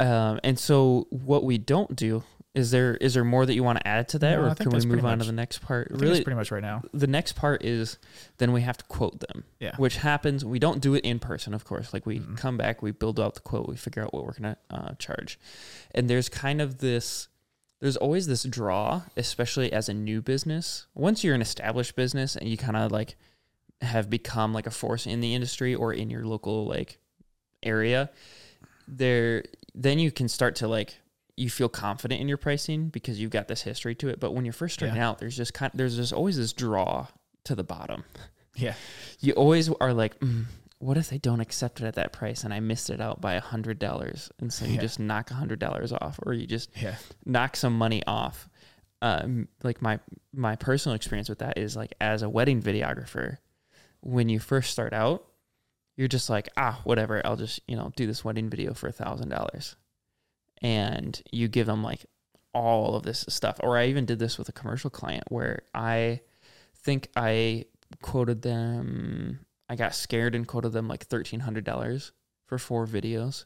Um, 0.01 0.39
and 0.45 0.59
so 0.59 1.07
what 1.11 1.43
we 1.45 1.59
don't 1.59 1.97
do 1.97 2.23
is 2.55 2.71
there 2.71 2.95
is 2.97 3.15
there 3.15 3.25
more 3.25 3.45
that 3.47 3.55
you 3.55 3.63
want 3.63 3.79
to 3.79 3.87
add 3.87 4.09
to 4.11 4.19
that, 4.21 4.37
No, 4.39 4.47
or 4.49 4.55
can 4.55 4.71
we 4.71 4.85
move 4.87 5.05
on 5.05 5.19
to 5.19 5.25
the 5.25 5.33
next 5.33 5.59
part? 5.59 5.89
Really, 5.91 6.23
pretty 6.23 6.37
much 6.37 6.51
right 6.51 6.63
now. 6.63 6.83
the 6.95 7.07
next 7.07 7.33
part 7.35 7.65
is 7.65 7.99
then 8.39 8.53
we 8.53 8.63
have 8.63 8.77
to 8.79 8.85
quote 8.87 9.21
them. 9.21 9.45
Yeah. 9.61 9.75
Which 9.77 9.97
happens. 9.97 10.45
We 10.45 10.59
don't 10.59 10.81
do 10.81 10.95
it 10.95 11.05
in 11.05 11.19
person, 11.19 11.53
of 11.55 11.65
course. 11.65 11.93
Like 11.93 12.07
we 12.07 12.21
Mm-mm. 12.21 12.37
come 12.37 12.57
back, 12.57 12.81
we 12.83 12.91
build 12.91 13.21
out 13.21 13.35
the 13.35 13.41
quote, 13.41 13.69
we 13.69 13.77
figure 13.77 14.03
out 14.03 14.13
what 14.15 14.25
we're 14.25 14.33
gonna 14.33 14.57
uh, 14.71 14.93
charge, 14.99 15.39
and 15.95 16.09
there's 16.09 16.29
kind 16.29 16.61
of 16.61 16.79
this. 16.79 17.29
There's 17.81 17.97
always 17.97 18.27
this 18.27 18.43
draw, 18.43 19.03
especially 19.17 19.73
as 19.73 19.89
a 19.89 19.95
new 19.95 20.21
business. 20.21 20.87
Once 20.95 21.23
you're 21.23 21.37
an 21.37 21.43
established 21.43 21.95
business 21.95 22.35
and 22.35 22.49
you 22.49 22.57
kind 22.57 22.77
of 22.77 22.91
like 22.91 23.15
have 23.81 24.11
become 24.11 24.53
like 24.53 24.67
a 24.67 24.71
force 24.71 25.07
in 25.07 25.21
the 25.21 25.35
industry 25.35 25.75
or 25.75 25.93
in 25.93 26.11
your 26.11 26.25
local 26.25 26.67
like 26.67 26.99
area, 27.63 28.11
there 28.87 29.45
then 29.75 29.99
you 29.99 30.11
can 30.11 30.29
start 30.29 30.57
to 30.57 30.69
like 30.69 30.97
you 31.37 31.49
feel 31.49 31.69
confident 31.69 32.21
in 32.21 32.27
your 32.29 32.37
pricing 32.39 32.89
because 32.89 33.21
you've 33.21 33.31
got 33.31 33.47
this 33.47 33.63
history 33.63 33.95
to 33.95 34.09
it. 34.09 34.19
But 34.19 34.33
when 34.35 34.45
you're 34.45 34.53
first 34.53 34.75
starting 34.75 34.97
Yeah. 34.97 35.09
out, 35.09 35.19
there's 35.19 35.37
just 35.37 35.55
kind 35.55 35.73
of, 35.73 35.79
there's 35.79 35.95
just 35.95 36.13
always 36.13 36.37
this 36.37 36.53
draw 36.53 37.07
to 37.45 37.55
the 37.55 37.65
bottom. 37.65 38.05
Yeah. 38.57 38.75
You 39.21 39.35
always 39.35 39.69
are 39.69 39.93
like, 39.95 40.19
mm, 40.19 40.47
what 40.81 40.97
if 40.97 41.11
they 41.11 41.19
don't 41.19 41.39
accept 41.39 41.81
it 41.81 41.85
at 41.87 41.95
that 41.95 42.13
price 42.13 42.43
and 42.43 42.53
I 42.53 42.59
missed 42.59 42.91
it 42.91 43.01
out 43.01 43.21
by 43.21 43.35
a 43.35 43.41
hundred 43.41 43.79
dollars? 43.79 44.33
And 44.41 44.53
so 44.53 44.65
you 44.65 44.75
Yeah. 44.75 44.81
just 44.81 44.99
knock 44.99 45.31
a 45.31 45.35
hundred 45.35 45.61
dollars 45.61 45.93
off, 45.93 46.19
or 46.25 46.33
you 46.33 46.45
just 46.45 46.71
Yeah. 46.77 46.97
knock 47.25 47.55
some 47.55 47.79
money 47.79 48.03
off. 48.09 48.49
Um, 49.01 49.47
like 49.63 49.81
my 49.81 50.01
my 50.33 50.57
personal 50.57 50.97
experience 50.97 51.29
with 51.29 51.39
that 51.39 51.57
is 51.57 51.77
like 51.77 51.95
as 52.01 52.23
a 52.23 52.29
wedding 52.29 52.61
videographer, 52.61 53.37
when 54.01 54.29
you 54.29 54.39
first 54.39 54.71
start 54.71 54.93
out, 54.93 55.25
you're 55.97 56.09
just 56.09 56.31
like 56.31 56.49
ah 56.57 56.81
whatever, 56.85 57.21
I'll 57.25 57.37
just 57.37 57.61
you 57.67 57.77
know 57.77 57.93
do 57.97 58.07
this 58.07 58.25
wedding 58.25 58.49
video 58.49 58.75
for 58.75 58.89
a 58.89 58.93
thousand 58.93 59.29
dollars, 59.31 59.77
and 60.63 61.21
you 61.31 61.49
give 61.49 61.67
them 61.67 61.83
like 61.83 62.07
all 62.55 62.95
of 62.95 63.03
this 63.03 63.25
stuff. 63.29 63.59
Or 63.63 63.77
I 63.77 63.87
even 63.87 64.07
did 64.07 64.19
this 64.19 64.39
with 64.39 64.49
a 64.49 64.53
commercial 64.53 64.91
client 64.91 65.25
where 65.29 65.63
I 65.75 66.21
think 66.75 67.09
I 67.17 67.67
quoted 68.03 68.43
them. 68.43 69.41
I 69.69 69.77
got 69.77 69.95
scared 69.95 70.35
and 70.35 70.47
quoted 70.47 70.73
them 70.73 70.89
like 70.89 71.07
thirteen 71.07 71.41
hundred 71.41 71.65
dollars 71.65 72.13
for 72.47 72.59
four 72.59 72.87
videos 72.87 73.45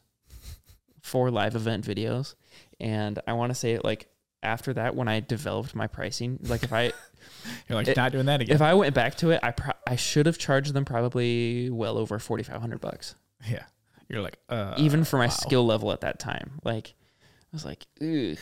four 1.03 1.29
live 1.29 1.55
event 1.55 1.85
videos, 1.85 2.33
and 2.79 3.19
I 3.27 3.33
want 3.33 3.51
to 3.51 3.55
say 3.55 3.73
it 3.73 3.85
like 3.85 4.07
after 4.43 4.73
that 4.73 4.95
when 4.95 5.07
I 5.07 5.19
developed 5.19 5.75
my 5.75 5.87
pricing, 5.87 6.39
like 6.43 6.63
if 6.63 6.73
I 6.73 6.91
You're 7.69 7.77
like 7.77 7.87
It- 7.87 7.97
not 7.97 8.11
doing 8.11 8.25
that 8.27 8.41
again. 8.41 8.55
if 8.55 8.61
I 8.61 8.73
went 8.73 8.93
back 8.93 9.15
to 9.15 9.31
it, 9.31 9.39
I 9.43 9.51
pro- 9.51 9.73
I 9.87 9.95
should 9.95 10.25
have 10.25 10.37
charged 10.37 10.73
them 10.73 10.85
probably 10.85 11.69
well 11.69 11.97
over 11.97 12.19
forty 12.19 12.43
five 12.43 12.59
hundred 12.61 12.81
bucks, 12.81 13.15
yeah. 13.49 13.63
You're 14.09 14.21
like 14.21 14.37
uh 14.49 14.75
even 14.77 15.03
for 15.05 15.17
my 15.17 15.25
wow. 15.25 15.29
skill 15.31 15.65
level 15.65 15.91
at 15.91 16.01
that 16.01 16.19
time. 16.19 16.59
Like 16.63 16.93
I 17.21 17.25
was 17.53 17.65
like, 17.65 17.85
ugh. 18.01 18.37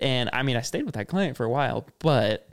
And 0.00 0.30
I 0.32 0.42
mean, 0.42 0.56
I 0.56 0.62
stayed 0.62 0.84
with 0.84 0.94
that 0.94 1.08
client 1.08 1.36
for 1.36 1.44
a 1.44 1.50
while, 1.50 1.86
but 2.00 2.48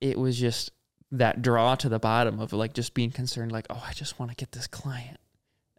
it 0.00 0.18
was 0.18 0.38
just 0.38 0.70
that 1.12 1.42
draw 1.42 1.74
to 1.76 1.88
the 1.88 1.98
bottom 1.98 2.40
of 2.40 2.52
like 2.52 2.72
just 2.74 2.94
being 2.94 3.10
concerned, 3.10 3.52
like, 3.52 3.66
oh, 3.70 3.82
I 3.86 3.92
just 3.92 4.18
want 4.18 4.30
to 4.30 4.36
get 4.36 4.52
this 4.52 4.66
client, 4.66 5.18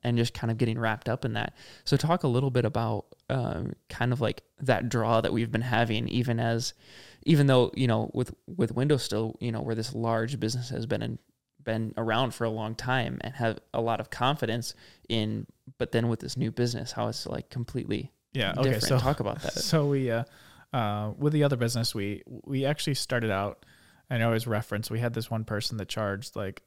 and 0.04 0.18
just 0.18 0.34
kind 0.34 0.52
of 0.52 0.58
getting 0.58 0.80
wrapped 0.80 1.10
up 1.10 1.26
in 1.26 1.34
that. 1.34 1.54
So 1.84 1.98
talk 1.98 2.24
a 2.24 2.28
little 2.28 2.52
bit 2.52 2.66
about 2.66 3.06
um, 3.30 3.74
kind 3.90 4.12
of 4.14 4.22
like 4.22 4.44
that 4.62 4.90
draw 4.90 5.22
that 5.22 5.34
we've 5.34 5.52
been 5.52 5.62
having, 5.62 6.08
even 6.08 6.40
as, 6.40 6.74
even 7.24 7.48
though 7.48 7.72
you 7.76 7.88
know 7.88 8.10
with 8.14 8.34
with 8.48 8.72
Windows 8.74 9.04
still, 9.04 9.36
you 9.40 9.52
know, 9.52 9.62
where 9.62 9.76
this 9.76 9.94
large 9.94 10.40
business 10.40 10.70
has 10.70 10.86
been 10.86 11.02
in, 11.02 11.20
been 11.64 11.94
around 11.98 12.34
for 12.34 12.46
a 12.46 12.50
long 12.50 12.76
time 12.76 13.20
and 13.22 13.36
have 13.36 13.60
a 13.74 13.82
lot 13.82 14.00
of 14.00 14.10
confidence 14.10 14.74
in, 15.10 15.46
but 15.78 15.92
then 15.92 16.08
with 16.08 16.20
this 16.22 16.38
new 16.38 16.52
business, 16.52 16.92
how 16.94 17.08
it's 17.08 17.28
like 17.28 17.50
completely 17.50 18.12
Yeah. 18.34 18.54
Okay. 18.58 18.64
different. 18.64 18.84
So 18.84 19.00
talk 19.00 19.20
about 19.20 19.42
that. 19.42 19.54
So 19.58 19.86
we, 19.88 20.10
uh, 20.10 20.24
uh, 20.74 21.12
with 21.18 21.34
the 21.34 21.44
other 21.44 21.58
business, 21.58 21.94
we 21.94 22.24
we 22.26 22.66
actually 22.66 22.96
started 22.96 23.32
out. 23.32 23.66
I 24.12 24.20
always 24.24 24.48
reference 24.48 24.90
we 24.90 25.00
had 25.00 25.14
this 25.14 25.30
one 25.30 25.44
person 25.44 25.78
that 25.78 25.88
charged 25.88 26.36
like 26.36 26.64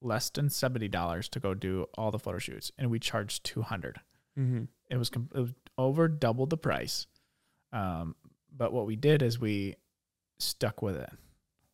less 0.00 0.30
than 0.30 0.48
seventy 0.50 0.88
dollars 0.88 1.28
to 1.30 1.40
go 1.40 1.54
do 1.54 1.86
all 1.96 2.10
the 2.10 2.18
photo 2.18 2.38
shoots, 2.38 2.70
and 2.78 2.90
we 2.90 2.98
charged 2.98 3.44
two 3.44 3.62
hundred. 3.62 4.00
Mm-hmm. 4.38 4.64
It 4.90 4.96
was 4.96 5.10
com- 5.10 5.28
it 5.34 5.40
was 5.40 5.54
over 5.76 6.08
double 6.08 6.46
the 6.46 6.56
price. 6.56 7.06
Um, 7.72 8.14
but 8.56 8.72
what 8.72 8.86
we 8.86 8.96
did 8.96 9.22
is 9.22 9.38
we 9.38 9.74
stuck 10.38 10.82
with 10.82 10.96
it. 10.96 11.10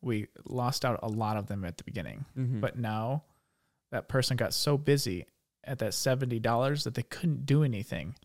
We 0.01 0.27
lost 0.45 0.83
out 0.85 0.99
a 1.01 1.07
lot 1.07 1.37
of 1.37 1.47
them 1.47 1.63
at 1.65 1.77
the 1.77 1.83
beginning, 1.83 2.25
Mm-hmm. 2.37 2.59
but 2.59 2.77
now 2.77 3.23
that 3.91 4.07
person 4.07 4.35
got 4.37 4.53
so 4.53 4.77
busy 4.77 5.25
at 5.63 5.79
that 5.79 5.93
seventy 5.93 6.39
dollars 6.39 6.83
that 6.83 6.93
they 6.95 7.03
couldn't 7.03 7.45
do 7.45 7.63
anything. 7.63 8.15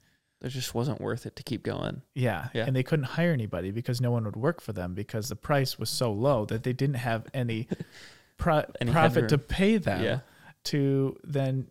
it 0.42 0.48
just 0.48 0.74
wasn't 0.74 1.00
worth 1.00 1.26
it 1.26 1.36
to 1.36 1.42
keep 1.42 1.62
going. 1.62 2.02
Yeah. 2.14 2.48
Yeah. 2.54 2.64
And 2.66 2.74
they 2.74 2.82
couldn't 2.82 3.04
hire 3.04 3.32
anybody 3.32 3.70
because 3.70 4.00
no 4.00 4.10
one 4.10 4.24
would 4.24 4.36
work 4.36 4.60
for 4.62 4.72
them 4.72 4.94
because 4.94 5.28
the 5.28 5.36
price 5.36 5.78
was 5.78 5.90
so 5.90 6.10
low 6.12 6.44
that 6.46 6.62
they 6.64 6.72
didn't 6.72 6.96
have 6.96 7.26
any, 7.34 7.68
pro- 8.40 8.64
profit 8.86 9.28
to 9.28 9.38
pay 9.38 9.76
them 9.78 10.02
Yeah. 10.02 10.20
to 10.64 11.16
then 11.24 11.68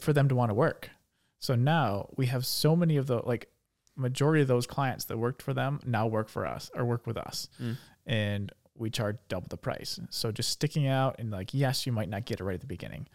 for 0.00 0.12
them 0.12 0.28
to 0.28 0.34
want 0.34 0.50
to 0.50 0.54
work. 0.54 0.90
So 1.38 1.54
now 1.54 2.08
we 2.16 2.26
have 2.26 2.46
so 2.46 2.74
many 2.74 2.96
of 2.96 3.06
the 3.06 3.18
like 3.18 3.48
majority 3.96 4.42
of 4.42 4.48
those 4.48 4.66
clients 4.66 5.04
that 5.06 5.18
worked 5.18 5.42
for 5.42 5.54
them 5.54 5.78
now 5.86 6.06
work 6.06 6.28
for 6.28 6.46
us 6.46 6.70
or 6.74 6.84
work 6.84 7.06
with 7.06 7.16
us. 7.16 7.48
Mm. 7.62 7.76
And 8.06 8.52
we 8.76 8.90
charge 8.90 9.18
double 9.28 9.46
the 9.48 9.56
price. 9.56 10.00
So 10.10 10.32
just 10.32 10.50
sticking 10.50 10.88
out 10.88 11.16
and 11.20 11.30
like, 11.30 11.54
yes, 11.54 11.86
you 11.86 11.92
might 11.92 12.08
not 12.08 12.24
get 12.24 12.40
it 12.40 12.44
right 12.44 12.54
at 12.54 12.60
the 12.60 12.66
beginning. 12.66 13.06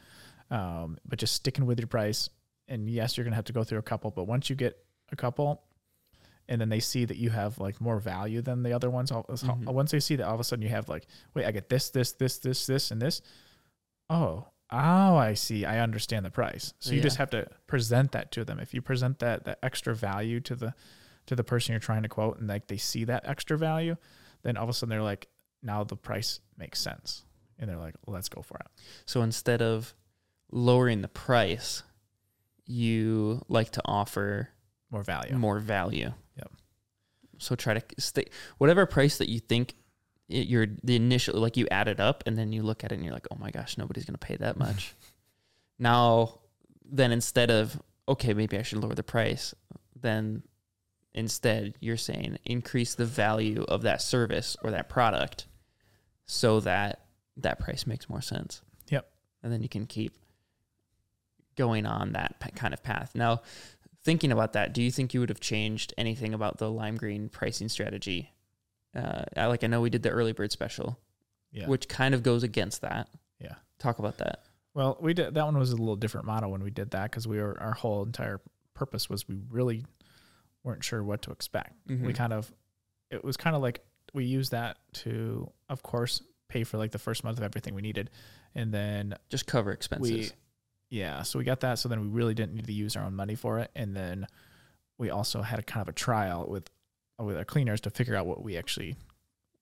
Um, 0.52 0.98
but 1.06 1.20
just 1.20 1.34
sticking 1.34 1.66
with 1.66 1.80
your 1.80 1.88
price. 1.88 2.30
And 2.68 2.90
yes, 2.90 3.18
you're 3.18 3.26
gonna 3.26 3.36
have 3.36 3.46
to 3.46 3.54
go 3.54 3.64
through 3.64 3.80
a 3.80 3.84
couple, 3.84 4.12
but 4.12 4.24
once 4.26 4.50
you 4.50 4.56
get 4.56 4.78
a 5.12 5.16
couple 5.16 5.64
and 6.50 6.60
then 6.60 6.68
they 6.68 6.82
see 6.82 7.06
that 7.06 7.16
you 7.18 7.30
have 7.30 7.58
like 7.60 7.80
more 7.80 8.00
value 8.00 8.42
than 8.42 8.64
the 8.64 8.74
other 8.74 8.90
ones, 8.90 9.12
Mhm. 9.12 9.66
once 9.72 9.92
they 9.92 10.00
see 10.02 10.18
that 10.18 10.28
all 10.28 10.34
of 10.34 10.40
a 10.42 10.44
sudden 10.44 10.64
you 10.64 10.70
have 10.70 10.90
like, 10.90 11.06
wait, 11.34 11.46
I 11.46 11.52
get 11.52 11.70
this, 11.70 11.90
this, 11.92 12.12
this, 12.14 12.40
this, 12.40 12.66
this, 12.66 12.92
and 12.92 13.02
this. 13.02 13.22
Oh, 14.10 14.48
oh, 14.72 15.16
I 15.16 15.36
see. 15.36 15.64
I 15.66 15.80
understand 15.80 16.26
the 16.26 16.32
price. 16.32 16.74
So 16.80 16.94
you 16.94 17.02
just 17.02 17.18
have 17.18 17.30
to 17.32 17.48
present 17.68 18.12
that 18.14 18.32
to 18.34 18.44
them. 18.44 18.60
If 18.60 18.74
you 18.74 18.82
present 18.82 19.20
that 19.20 19.46
that 19.46 19.60
extra 19.64 19.96
value 19.96 20.40
to 20.42 20.56
the 20.56 20.74
to 21.28 21.36
the 21.36 21.44
person 21.44 21.74
you're 21.74 21.80
trying 21.80 22.02
to 22.04 22.10
quote, 22.10 22.40
and 22.40 22.48
like 22.50 22.68
they 22.68 22.78
see 22.78 23.04
that 23.06 23.28
extra 23.28 23.56
value, 23.58 23.96
then 24.42 24.58
all 24.58 24.64
of 24.64 24.70
a 24.70 24.74
sudden 24.74 24.90
they're 24.90 25.04
like, 25.04 25.28
now 25.62 25.84
the 25.84 25.96
price 25.96 26.40
makes 26.58 26.80
sense, 26.82 27.24
and 27.60 27.70
they're 27.70 27.78
like, 27.78 27.94
let's 28.08 28.30
go 28.30 28.42
for 28.42 28.58
it. 28.58 28.68
So 29.06 29.22
instead 29.22 29.62
of 29.62 29.94
lowering 30.52 31.02
the 31.04 31.08
price, 31.08 31.84
you 32.66 33.44
like 33.48 33.70
to 33.72 33.82
offer 33.86 34.50
More 34.90 35.04
value. 35.04 35.36
more 35.36 35.60
value. 35.60 36.14
So 37.40 37.56
try 37.56 37.74
to 37.74 37.84
stay 37.98 38.26
whatever 38.58 38.86
price 38.86 39.18
that 39.18 39.30
you 39.30 39.40
think 39.40 39.76
it, 40.28 40.48
you're 40.48 40.68
the 40.84 40.96
initial 40.96 41.40
like 41.40 41.58
you 41.58 41.68
add 41.72 41.88
it 41.88 42.00
up 42.00 42.24
and 42.26 42.38
then 42.38 42.52
you 42.52 42.62
look 42.62 42.84
at 42.84 42.92
it 42.92 42.96
and 42.96 43.04
you're 43.04 43.14
like, 43.14 43.28
oh 43.32 43.38
my 43.40 43.52
gosh, 43.52 43.78
nobody's 43.78 44.06
gonna 44.06 44.18
pay 44.18 44.36
that 44.38 44.58
much. 44.58 44.96
now, 45.80 46.40
then 46.86 47.12
instead 47.12 47.50
of 47.50 47.82
okay, 48.08 48.34
maybe 48.34 48.58
I 48.58 48.64
should 48.64 48.80
lower 48.80 48.96
the 48.96 49.04
price, 49.04 49.54
then 50.00 50.44
instead 51.14 51.76
you're 51.80 51.98
saying 51.98 52.38
increase 52.46 52.96
the 52.96 53.06
value 53.06 53.66
of 53.68 53.82
that 53.82 54.02
service 54.02 54.56
or 54.64 54.72
that 54.72 54.90
product 54.90 55.48
so 56.26 56.60
that 56.60 57.06
that 57.38 57.60
price 57.60 57.88
makes 57.88 58.10
more 58.10 58.22
sense. 58.22 58.62
Yep. 58.90 59.10
And 59.44 59.52
then 59.52 59.62
you 59.62 59.70
can 59.70 59.86
keep 59.86 60.18
going 61.56 61.86
on 61.86 62.14
that 62.14 62.36
kind 62.56 62.74
of 62.74 62.84
path. 62.84 63.12
Now, 63.16 63.42
thinking 64.10 64.32
about 64.32 64.54
that, 64.54 64.74
do 64.74 64.82
you 64.82 64.90
think 64.92 65.14
you 65.14 65.20
would 65.20 65.30
have 65.30 65.40
changed 65.40 65.94
anything 65.98 66.34
about 66.34 66.58
the 66.58 66.70
lime 66.70 66.98
green 66.98 67.30
pricing 67.30 67.70
strategy? 67.70 68.34
Uh, 68.96 69.24
I- 69.38 69.46
like 69.46 69.64
I 69.64 69.68
know 69.68 69.82
we 69.82 69.92
did 69.92 70.02
the 70.02 70.10
early 70.10 70.32
bird 70.34 70.52
special, 70.52 70.98
Yeah. 71.52 71.68
which 71.68 71.88
kind 71.88 72.16
of 72.16 72.24
goes 72.24 72.42
against 72.42 72.82
that. 72.82 73.08
Yeah. 73.40 73.56
Talk 73.78 74.00
about 74.00 74.18
that. 74.18 74.44
Well, 74.74 74.98
we 75.00 75.14
did 75.14 75.36
that 75.36 75.46
one 75.46 75.58
was 75.58 75.72
a 75.72 75.76
little 75.76 75.96
different 75.96 76.26
model 76.26 76.50
when 76.52 76.64
we 76.64 76.72
did 76.72 76.90
that 76.92 77.12
because 77.12 77.28
we 77.28 77.38
were 77.38 77.56
our 77.62 77.74
whole 77.74 78.04
entire 78.04 78.42
purpose 78.74 79.10
was 79.10 79.28
we 79.28 79.36
really 79.50 79.86
weren't 80.64 80.84
sure 80.84 81.04
what 81.04 81.22
to 81.24 81.32
expect. 81.32 81.74
We 81.88 81.96
Mhm. 81.98 82.16
kind 82.16 82.34
of 82.34 82.52
it 83.12 83.24
was 83.24 83.38
kind 83.38 83.56
of 83.56 83.62
like 83.62 83.84
we 84.14 84.26
used 84.26 84.52
that 84.52 84.78
to, 84.94 85.52
of 85.70 85.84
course, 85.84 86.22
pay 86.48 86.64
for 86.64 86.78
like 86.80 86.92
the 86.92 87.00
first 87.00 87.24
month 87.24 87.38
of 87.38 87.44
everything 87.44 87.76
we 87.76 87.82
needed, 87.84 88.10
and 88.56 88.74
then 88.74 89.14
Just 89.30 89.46
cover 89.46 89.72
expenses. 89.72 90.12
we 90.12 90.32
yeah 90.90 91.22
so 91.24 91.38
we 91.40 91.46
got 91.46 91.60
that 91.62 91.80
so 91.80 91.88
then 91.90 92.02
we 92.02 92.08
really 92.08 92.34
didn't 92.34 92.56
need 92.56 92.66
to 92.68 92.74
use 92.74 92.96
our 92.96 93.04
own 93.06 93.16
money 93.16 93.36
for 93.36 93.60
it 93.60 93.70
and 93.76 93.96
then 93.96 94.26
we 94.98 95.10
also 95.10 95.42
had 95.42 95.60
a 95.60 95.64
kind 95.64 95.82
of 95.82 95.88
a 95.88 95.94
trial 95.94 96.46
with 96.50 96.70
with 97.20 97.38
our 97.38 97.46
cleaners 97.46 97.82
to 97.82 97.90
figure 97.90 98.16
out 98.16 98.26
what 98.26 98.42
we 98.44 98.58
actually 98.58 98.96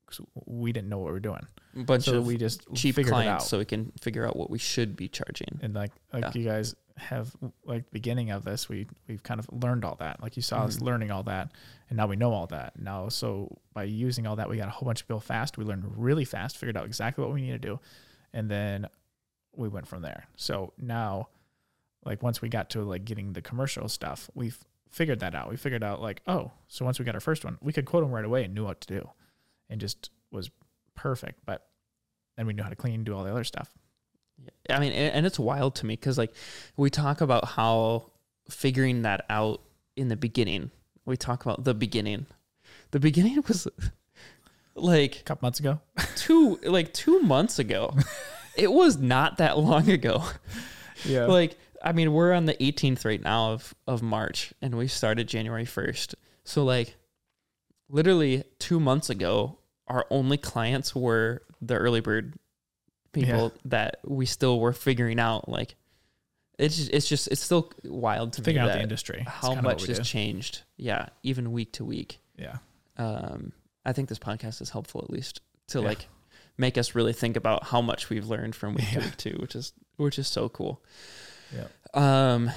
'cause 0.06 0.22
we 0.46 0.72
didn't 0.72 0.88
know 0.90 0.98
what 1.00 1.08
we 1.08 1.12
were 1.12 1.20
doing 1.20 1.46
a 1.76 1.84
bunch 1.84 2.06
so 2.06 2.18
of 2.20 2.26
we 2.26 2.38
just 2.38 2.62
cheap 2.74 2.96
clients 2.96 3.44
out 3.44 3.48
so 3.48 3.58
we 3.58 3.66
can 3.66 3.92
figure 4.00 4.26
out 4.26 4.38
what 4.38 4.50
we 4.50 4.58
should 4.58 4.96
be 4.96 5.08
charging. 5.10 5.60
and 5.62 5.74
like 5.74 5.92
like 6.14 6.24
Yeah. 6.24 6.32
you 6.34 6.46
guys 6.46 6.76
have 6.96 7.36
like 7.66 7.92
beginning 7.92 8.32
of 8.32 8.44
this 8.46 8.70
we 8.70 8.88
we've 9.08 9.22
kind 9.22 9.40
of 9.40 9.48
learned 9.52 9.84
all 9.86 9.96
that 9.96 10.22
like 10.24 10.36
you 10.38 10.42
saw 10.42 10.64
us 10.64 10.78
Mhm. 10.78 10.82
learning 10.84 11.12
all 11.12 11.24
that 11.24 11.52
and 11.90 11.98
now 11.98 12.08
we 12.08 12.16
know 12.16 12.32
all 12.32 12.48
that 12.48 12.80
now 12.80 13.10
so 13.10 13.56
by 13.74 13.84
using 13.84 14.26
all 14.26 14.38
that 14.38 14.50
we 14.50 14.58
got 14.58 14.68
a 14.68 14.72
whole 14.72 14.88
bunch 14.88 15.02
of 15.02 15.08
bill 15.08 15.20
fast 15.20 15.58
we 15.58 15.66
learned 15.66 15.84
really 15.98 16.26
fast 16.26 16.58
figured 16.58 16.78
out 16.78 16.86
exactly 16.86 17.24
what 17.24 17.34
we 17.34 17.42
need 17.42 17.52
to 17.52 17.60
do 17.60 17.80
and 18.34 18.50
then 18.50 18.88
we 19.58 19.68
went 19.68 19.88
from 19.88 20.02
there 20.02 20.26
so 20.36 20.74
now 20.78 21.28
like 22.06 22.22
once 22.24 22.42
we 22.42 22.50
got 22.50 22.70
to 22.70 22.82
like 22.84 23.06
getting 23.06 23.34
the 23.34 23.42
commercial 23.42 23.90
stuff 23.90 24.30
we've 24.36 24.60
figured 24.90 25.20
that 25.20 25.36
out 25.36 25.50
we 25.50 25.58
figured 25.58 25.84
out 25.84 26.02
like 26.02 26.22
oh 26.28 26.52
so 26.68 26.86
once 26.86 27.00
we 27.00 27.06
got 27.06 27.16
our 27.16 27.22
first 27.22 27.44
one 27.44 27.58
we 27.62 27.74
could 27.74 27.86
quote 27.86 28.04
them 28.04 28.12
right 28.12 28.26
away 28.26 28.44
and 28.44 28.54
knew 28.54 28.64
what 28.64 28.80
to 28.80 29.00
do 29.00 29.10
and 29.70 29.82
just 29.82 30.10
was 30.32 30.50
perfect 30.96 31.40
but 31.46 31.68
then 32.38 32.48
we 32.48 32.54
knew 32.54 32.64
how 32.64 32.70
to 32.70 32.76
clean 32.76 32.96
and 32.96 33.06
do 33.06 33.16
all 33.16 33.24
the 33.24 33.32
other 33.32 33.44
stuff 33.44 33.74
Yeah, 34.70 34.78
I 34.78 34.80
mean, 34.80 34.94
and, 34.94 35.14
and 35.14 35.26
it's 35.26 35.40
wild 35.40 35.76
to 35.76 35.86
me 35.86 35.96
because 35.96 36.18
like 36.18 36.34
we 36.78 36.90
talk 36.90 37.22
about 37.22 37.46
how 37.46 38.12
figuring 38.50 39.02
that 39.02 39.26
out 39.30 39.62
in 39.96 40.08
the 40.08 40.16
beginning. 40.16 40.72
We 41.06 41.18
talk 41.18 41.44
about 41.46 41.64
the 41.64 41.74
beginning. 41.74 42.28
The 42.92 43.00
beginning 43.00 43.44
was 43.48 43.68
like 44.76 45.20
a 45.20 45.24
couple 45.24 45.46
months 45.48 45.60
ago 45.60 45.82
two 46.16 46.60
like 46.64 46.94
two 46.94 47.20
months 47.22 47.60
ago. 47.60 47.96
it 48.58 48.72
was 48.72 48.98
not 48.98 49.38
that 49.38 49.58
long 49.58 49.90
ago. 49.90 50.24
yeah 51.06 51.26
Like 51.26 51.58
I 51.84 51.92
mean, 51.92 52.12
we're 52.12 52.34
on 52.34 52.46
the 52.46 52.56
18th 52.56 53.06
right 53.06 53.22
now 53.22 53.52
of 53.52 53.74
of 53.86 54.02
March, 54.02 54.52
and 54.62 54.76
we 54.76 54.88
started 54.88 55.28
January 55.28 55.66
1st. 55.66 56.16
So 56.44 56.64
like, 56.66 56.96
literally 57.90 58.44
two 58.60 58.80
months 58.80 59.10
ago, 59.10 59.60
our 59.88 60.06
only 60.10 60.38
clients 60.38 60.96
were 60.96 61.44
the 61.62 61.76
early 61.76 62.02
bird 62.02 62.34
people 63.14 63.52
Yeah. 63.56 63.62
that 63.66 64.00
we 64.06 64.26
still 64.26 64.60
were 64.60 64.74
figuring 64.74 65.20
out. 65.20 65.48
Like, 65.50 65.76
it's 66.58 66.78
just, 66.78 66.92
it's 66.92 67.08
just 67.08 67.28
it's 67.30 67.42
still 67.42 67.72
wild 67.84 68.34
to 68.34 68.42
figure 68.42 68.62
out 68.62 68.72
the 68.74 68.82
industry. 68.82 69.24
How 69.28 69.54
much 69.56 69.86
has 69.86 69.98
do. 70.00 70.04
changed. 70.04 70.64
Yeah, 70.78 71.10
even 71.24 71.52
week 71.52 71.74
to 71.74 71.86
week. 71.86 72.20
Yeah. 72.38 72.58
Um, 72.98 73.54
I 73.86 73.94
think 73.94 74.10
this 74.10 74.20
podcast 74.20 74.62
is 74.62 74.70
helpful 74.72 75.02
at 75.04 75.10
least 75.12 75.42
to 75.68 75.80
Yeah. 75.80 75.86
like 75.86 76.08
make 76.58 76.78
us 76.78 76.96
really 76.96 77.14
think 77.14 77.36
about 77.38 77.66
how 77.66 77.82
much 77.82 78.10
we've 78.10 78.28
learned 78.28 78.56
from 78.56 78.74
week 78.76 78.92
Yeah. 78.94 79.00
to 79.00 79.06
week 79.06 79.18
too, 79.18 79.38
which 79.40 79.56
is 79.56 79.74
which 79.98 80.20
is 80.20 80.28
so 80.28 80.50
cool. 80.50 80.84
Yeah. 81.56 81.68
Um, 81.94 82.52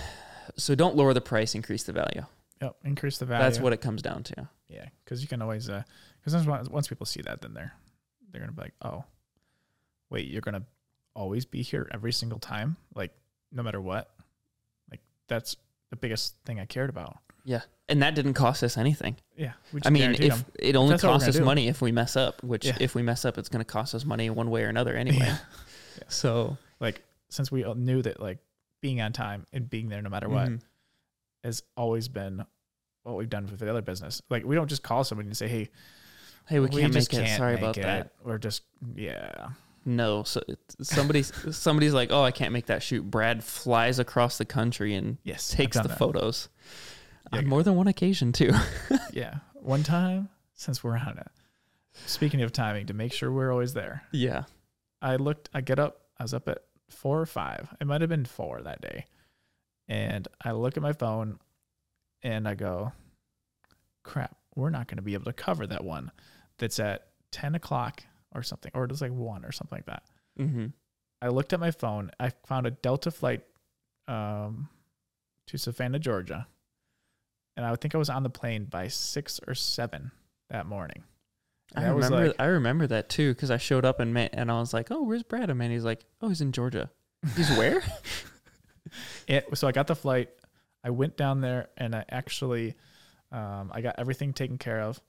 so 0.57 0.75
don't 0.75 0.97
lower 0.97 1.15
the 1.15 1.21
price, 1.21 1.55
increase 1.55 1.85
the 1.85 1.93
value. 1.93 2.25
Yep. 2.61 2.77
Increase 2.85 3.19
the 3.19 3.25
value. 3.25 3.43
That's 3.45 3.59
what 3.61 3.73
it 3.73 3.81
comes 3.81 4.03
down 4.03 4.23
to. 4.25 4.49
Yeah, 4.69 4.87
because 5.05 5.23
you 5.23 5.29
can 5.29 5.41
always 5.43 5.67
because 5.69 6.47
once 6.47 6.69
once 6.69 6.89
people 6.89 7.07
see 7.07 7.23
that, 7.23 7.41
then 7.41 7.55
they're 7.55 7.73
they're 8.31 8.41
gonna 8.41 8.53
be 8.53 8.63
like, 8.63 8.75
oh, 8.83 9.05
wait, 10.11 10.29
you're 10.29 10.43
gonna 10.43 10.65
always 11.15 11.45
be 11.45 11.63
here 11.63 11.89
every 11.93 12.13
single 12.13 12.39
time, 12.39 12.77
like 12.95 13.13
no 13.53 13.63
matter 13.63 13.81
what. 13.81 14.11
Like 14.91 15.01
that's 15.29 15.57
the 15.91 15.97
biggest 15.97 16.35
thing 16.45 16.61
I 16.61 16.67
cared 16.67 16.91
about. 16.91 17.19
Yeah. 17.45 17.63
And 17.89 18.03
that 18.03 18.15
didn't 18.15 18.35
cost 18.35 18.63
us 18.63 18.77
anything. 18.79 19.17
Yeah, 19.37 19.53
we 19.73 19.81
I 19.85 19.91
mean, 19.91 20.13
if 20.13 20.21
if 20.21 20.33
'em. 20.33 20.45
it 20.59 20.77
only 20.77 20.93
That's 20.93 21.03
costs 21.03 21.29
us 21.29 21.37
do. 21.37 21.45
money 21.45 21.67
if 21.69 21.83
we 21.83 21.91
mess 21.91 22.15
up, 22.17 22.43
which 22.45 22.67
Yeah. 22.67 22.77
if 22.81 22.95
we 22.95 23.03
mess 23.03 23.25
up, 23.25 23.37
it's 23.37 23.49
going 23.49 23.65
to 23.65 23.71
cost 23.71 23.95
us 23.95 24.05
money 24.05 24.31
one 24.31 24.51
way 24.51 24.63
or 24.65 24.69
another 24.69 24.95
anyway. 24.97 25.33
Yeah. 25.99 26.05
So 26.09 26.57
like 26.79 27.03
since 27.31 27.51
we 27.51 27.65
all 27.65 27.75
knew 27.75 28.01
that 28.03 28.21
like 28.21 28.39
being 28.81 29.01
on 29.01 29.13
time 29.13 29.45
and 29.53 29.69
being 29.69 29.89
there 29.89 30.01
no 30.01 30.09
matter 30.09 30.29
what 30.29 30.49
mhm. 30.49 30.61
has 31.45 31.63
always 31.77 32.09
been 32.09 32.45
what 33.03 33.17
we've 33.17 33.29
done 33.29 33.47
with 33.47 33.59
the 33.59 33.69
other 33.69 33.83
business. 33.83 34.23
Like 34.31 34.45
we 34.45 34.55
don't 34.55 34.69
just 34.69 34.83
call 34.85 35.03
somebody 35.05 35.29
and 35.29 35.37
say, 35.37 35.49
"Hey, 35.49 35.69
hey, 36.47 36.61
we 36.61 36.69
can't 36.69 36.93
just 36.93 37.13
make 37.13 37.21
it. 37.21 37.27
can't 37.27 37.39
Sorry 37.39 37.55
make 37.55 37.63
about 37.63 37.79
it." 37.79 37.83
that. 37.83 38.13
We're 38.25 38.39
just 38.39 38.63
yeah, 38.95 39.49
No, 39.85 40.23
so 40.23 40.43
somebody's 40.81 41.33
somebody's 41.57 41.93
like, 41.93 42.11
oh, 42.13 42.23
I 42.23 42.31
can't 42.31 42.53
make 42.53 42.67
that 42.67 42.83
shoot. 42.83 43.03
Brad 43.11 43.43
flies 43.43 43.99
across 43.99 44.39
the 44.39 44.45
country 44.45 44.95
and 44.95 45.19
yes, 45.25 45.49
takes 45.51 45.77
the 45.77 45.89
that. 45.89 45.99
photos. 45.99 46.49
On 47.33 47.47
more 47.47 47.63
than 47.63 47.77
one 47.77 47.87
occasion 47.87 48.33
too. 48.33 48.53
Yeah, 49.13 49.39
one 49.55 49.83
time 49.83 50.29
since 50.55 50.85
we're 50.85 50.97
on 50.97 51.19
it. 51.19 51.27
Speaking 52.07 52.43
of 52.43 52.53
timing, 52.53 52.87
to 52.87 52.95
make 52.95 53.13
sure 53.13 53.33
we're 53.33 53.51
always 53.51 53.75
there, 53.75 54.05
yeah. 54.13 54.45
I 55.03 55.17
looked. 55.17 55.51
I 55.53 55.63
get 55.63 55.81
up. 55.81 56.03
I 56.19 56.23
was 56.23 56.33
up 56.33 56.49
at 56.49 56.59
four 56.89 57.21
or 57.21 57.27
five. 57.27 57.75
It 57.81 57.87
might 57.89 58.03
have 58.03 58.11
been 58.11 58.25
four 58.25 58.63
that 58.63 58.81
day, 58.81 59.07
and 59.89 60.29
I 60.45 60.53
look 60.53 60.77
at 60.77 60.83
my 60.83 60.93
phone, 60.93 61.41
and 62.23 62.47
I 62.47 62.55
go, 62.55 62.93
"Crap, 64.05 64.37
we're 64.55 64.71
not 64.71 64.87
going 64.87 64.99
to 64.99 65.03
be 65.03 65.15
able 65.15 65.25
to 65.25 65.33
cover 65.33 65.67
that 65.67 65.83
one 65.85 66.13
that's 66.59 66.79
at 66.79 67.09
ten 67.33 67.57
o'clock 67.57 68.05
or 68.33 68.45
something, 68.45 68.71
or 68.75 68.85
it's 68.85 69.01
like 69.01 69.13
one 69.13 69.45
or 69.45 69.51
something 69.51 69.77
like 69.77 69.87
that." 69.87 70.05
Mm-hmm. 70.39 70.67
I 71.21 71.29
looked 71.29 71.53
at 71.53 71.61
my 71.61 71.73
phone. 71.73 72.13
I 72.21 72.31
found 72.47 72.67
a 72.67 72.71
Delta 72.71 73.11
flight 73.11 73.43
um, 74.07 74.69
to 75.49 75.59
Savannah, 75.59 75.99
Georgia, 75.99 76.47
and 77.61 77.69
I 77.69 77.77
think 77.77 77.95
I 77.95 77.99
was 77.99 78.09
on 78.09 78.23
the 78.23 78.31
plane 78.31 78.65
by 78.65 78.89
six 78.89 79.39
or 79.47 79.55
seven 79.55 80.13
that 80.49 80.65
morning. 80.65 81.05
And 81.75 81.85
I 81.85 81.93
was 81.93 82.07
remember. 82.07 82.29
like- 82.29 82.37
I 82.41 82.47
remember 82.47 82.87
that 82.87 83.11
too 83.11 83.35
because 83.35 83.51
I 83.51 83.59
showed 83.59 83.85
up 83.85 84.01
and 84.01 84.15
met, 84.15 84.31
and 84.33 84.51
I 84.51 84.59
was 84.59 84.73
like, 84.73 84.91
"Oh, 84.91 85.03
where's 85.03 85.23
Brad?" 85.23 85.51
And 85.51 85.63
he's 85.63 85.85
like, 85.85 86.01
"Oh, 86.23 86.29
he's 86.29 86.41
in 86.41 86.53
Georgia." 86.53 86.91
He's 87.37 87.51
where? 87.51 87.83
it 89.29 89.47
so 89.59 89.69
I 89.69 89.73
got 89.73 89.87
the 89.87 89.95
flight. 89.95 90.31
I 90.83 90.89
went 90.89 91.19
down 91.19 91.43
there 91.43 91.69
and 91.77 91.95
I 91.95 92.07
actually 92.09 92.77
um, 93.31 93.71
I 93.75 93.83
got 93.83 93.97
everything 93.99 94.33
taken 94.33 94.57
care 94.57 94.81
of. 94.81 95.01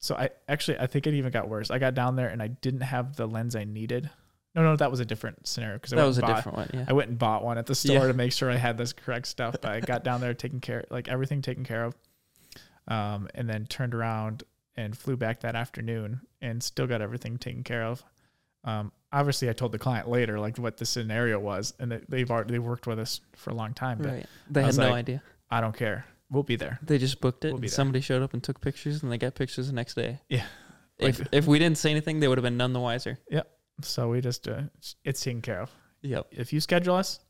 So 0.00 0.14
I 0.14 0.30
actually 0.48 0.78
I 0.78 0.86
think 0.86 1.06
it 1.06 1.14
even 1.14 1.32
got 1.32 1.48
worse. 1.48 1.70
I 1.70 1.78
got 1.78 1.94
down 1.94 2.16
there 2.16 2.28
and 2.28 2.42
I 2.42 2.48
didn't 2.48 2.82
have 2.82 3.16
the 3.16 3.26
lens 3.26 3.56
I 3.56 3.64
needed. 3.64 4.10
No, 4.54 4.62
no, 4.62 4.74
that 4.76 4.90
was 4.90 4.98
a 5.00 5.04
different 5.04 5.46
scenario 5.46 5.76
because 5.76 5.90
that 5.92 6.04
was 6.04 6.18
a 6.18 6.26
different 6.26 6.58
one. 6.58 6.70
Yeah. 6.74 6.84
I 6.88 6.92
went 6.92 7.08
and 7.10 7.18
bought 7.18 7.44
one 7.44 7.56
at 7.56 7.66
the 7.66 7.74
store 7.74 7.96
Yeah. 7.96 8.06
to 8.08 8.12
make 8.14 8.32
sure 8.32 8.50
I 8.50 8.56
had 8.56 8.76
this 8.76 8.92
correct 8.92 9.26
stuff. 9.28 9.52
But 9.60 9.64
I 9.70 9.80
got 9.80 10.02
down 10.02 10.20
there 10.20 10.34
taken 10.34 10.60
care 10.60 10.84
like 10.90 11.06
everything 11.08 11.40
taken 11.42 11.62
care 11.64 11.84
of. 11.84 11.94
Um, 12.88 13.28
and 13.34 13.48
then 13.48 13.66
turned 13.66 13.94
around 13.94 14.42
and 14.76 14.96
flew 14.96 15.16
back 15.16 15.40
that 15.40 15.54
afternoon 15.54 16.22
and 16.40 16.60
still 16.62 16.86
got 16.88 17.00
everything 17.00 17.38
taken 17.38 17.62
care 17.62 17.84
of. 17.84 18.02
Um, 18.64 18.90
obviously 19.12 19.48
I 19.48 19.52
told 19.52 19.72
the 19.72 19.78
client 19.78 20.08
later 20.08 20.40
like 20.40 20.58
what 20.58 20.76
the 20.78 20.84
scenario 20.86 21.38
was 21.38 21.72
and 21.78 21.92
that 21.92 22.10
they've 22.10 22.28
already 22.30 22.52
they 22.52 22.58
worked 22.58 22.86
with 22.86 22.98
us 22.98 23.20
for 23.36 23.50
a 23.50 23.54
long 23.54 23.72
time, 23.74 23.98
but 23.98 24.08
Right. 24.08 24.26
They 24.50 24.62
I 24.62 24.66
had 24.66 24.76
no 24.76 24.84
like- 24.90 24.94
idea. 24.94 25.22
I 25.50 25.60
don't 25.60 25.76
care. 25.76 26.04
We'll 26.30 26.42
be 26.44 26.56
there. 26.56 26.78
They 26.82 26.98
just 26.98 27.20
booked 27.20 27.44
it. 27.44 27.52
We'll 27.52 27.62
and 27.62 27.70
somebody 27.70 28.00
showed 28.00 28.22
up 28.22 28.34
and 28.34 28.42
took 28.42 28.60
pictures, 28.60 29.02
and 29.02 29.10
they 29.10 29.18
got 29.18 29.34
pictures 29.34 29.66
the 29.66 29.72
next 29.72 29.94
day. 29.94 30.20
Yeah. 30.28 30.44
If 30.98 31.18
Like- 31.18 31.28
if 31.32 31.46
we 31.48 31.58
didn't 31.58 31.78
say 31.78 31.90
anything, 31.90 32.20
they 32.20 32.28
would 32.28 32.38
have 32.38 32.44
been 32.44 32.56
none 32.56 32.72
the 32.72 32.78
wiser. 32.80 33.18
So 33.84 34.08
we 34.08 34.20
just 34.20 34.46
uh, 34.48 34.52
it's- 34.52 34.96
it's 35.04 35.20
taken 35.22 35.42
care 35.42 35.60
of. 35.62 35.70
Yep. 36.02 36.28
If 36.32 36.52
you 36.52 36.60
schedule 36.60 36.94
us, 36.96 37.20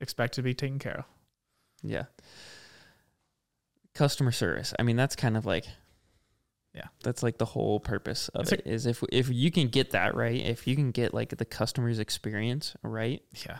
expect 0.00 0.34
to 0.34 0.42
be 0.42 0.54
taken 0.54 0.78
care 0.78 0.98
of. 1.00 1.04
Yeah. 1.82 2.04
Customer 3.94 4.32
service. 4.32 4.72
I 4.78 4.82
mean, 4.84 4.96
that's 4.96 5.16
kind 5.16 5.36
of 5.36 5.44
like 5.46 5.66
Yeah. 6.74 6.86
That's 7.04 7.22
like 7.22 7.36
the 7.38 7.44
whole 7.44 7.80
purpose 7.80 8.28
of 8.28 8.42
It's 8.42 8.52
it 8.52 8.62
is 8.64 8.86
if 8.86 9.02
if 9.12 9.28
you 9.28 9.50
can 9.50 9.68
get 9.68 9.90
that 9.90 10.14
right, 10.14 10.40
if 10.40 10.66
you 10.66 10.74
can 10.76 10.90
get 10.90 11.12
like 11.12 11.36
the 11.36 11.44
customer's 11.44 11.98
experience 11.98 12.74
right, 12.82 13.22
Yeah. 13.46 13.58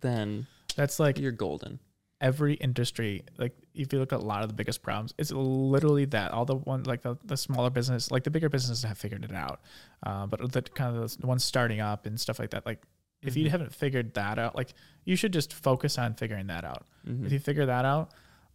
then 0.00 0.46
That's 0.76 1.00
like 1.00 1.18
you're 1.18 1.32
golden. 1.32 1.80
Every 2.20 2.54
industry. 2.54 3.22
Like 3.38 3.54
if 3.74 3.92
you 3.92 3.98
look 3.98 4.12
at 4.12 4.20
a 4.20 4.24
lot 4.24 4.42
of 4.42 4.48
the 4.48 4.54
biggest 4.54 4.82
problems, 4.82 5.14
it's 5.18 5.30
literally 5.32 6.04
that. 6.06 6.30
All 6.32 6.44
the 6.44 6.56
ones 6.56 6.86
like 6.86 7.02
the, 7.02 7.16
the 7.24 7.36
smaller 7.36 7.70
business, 7.70 8.10
like 8.10 8.24
the 8.24 8.30
bigger 8.30 8.48
businesses 8.48 8.84
have 8.84 8.98
figured 8.98 9.24
it 9.24 9.32
out. 9.34 9.60
Uh, 10.04 10.26
but 10.26 10.52
the 10.52 10.62
kind 10.62 10.96
of 10.96 11.18
the 11.18 11.26
ones 11.26 11.44
starting 11.44 11.80
up 11.80 12.06
and 12.06 12.18
stuff 12.20 12.38
like 12.38 12.50
that, 12.50 12.64
like 12.66 12.82
if 13.22 13.36
you 13.36 13.46
Mhm. 13.46 13.50
haven't 13.50 13.74
figured 13.74 14.14
that 14.14 14.38
out, 14.38 14.54
like 14.54 14.74
you 15.04 15.16
should 15.16 15.32
just 15.32 15.52
focus 15.52 15.98
on 15.98 16.14
figuring 16.14 16.46
that 16.48 16.64
out. 16.64 16.86
Mhm. 17.06 17.26
If 17.26 17.32
you 17.32 17.38
figure 17.38 17.66
that 17.66 17.84
out, 17.84 18.12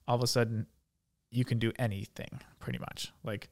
all 0.08 0.16
of 0.16 0.24
a 0.24 0.28
sudden 0.28 0.66
you 1.32 1.46
can 1.46 1.60
do 1.60 1.72
anything 1.78 2.40
pretty 2.60 2.80
much. 2.80 3.12
Like 3.24 3.50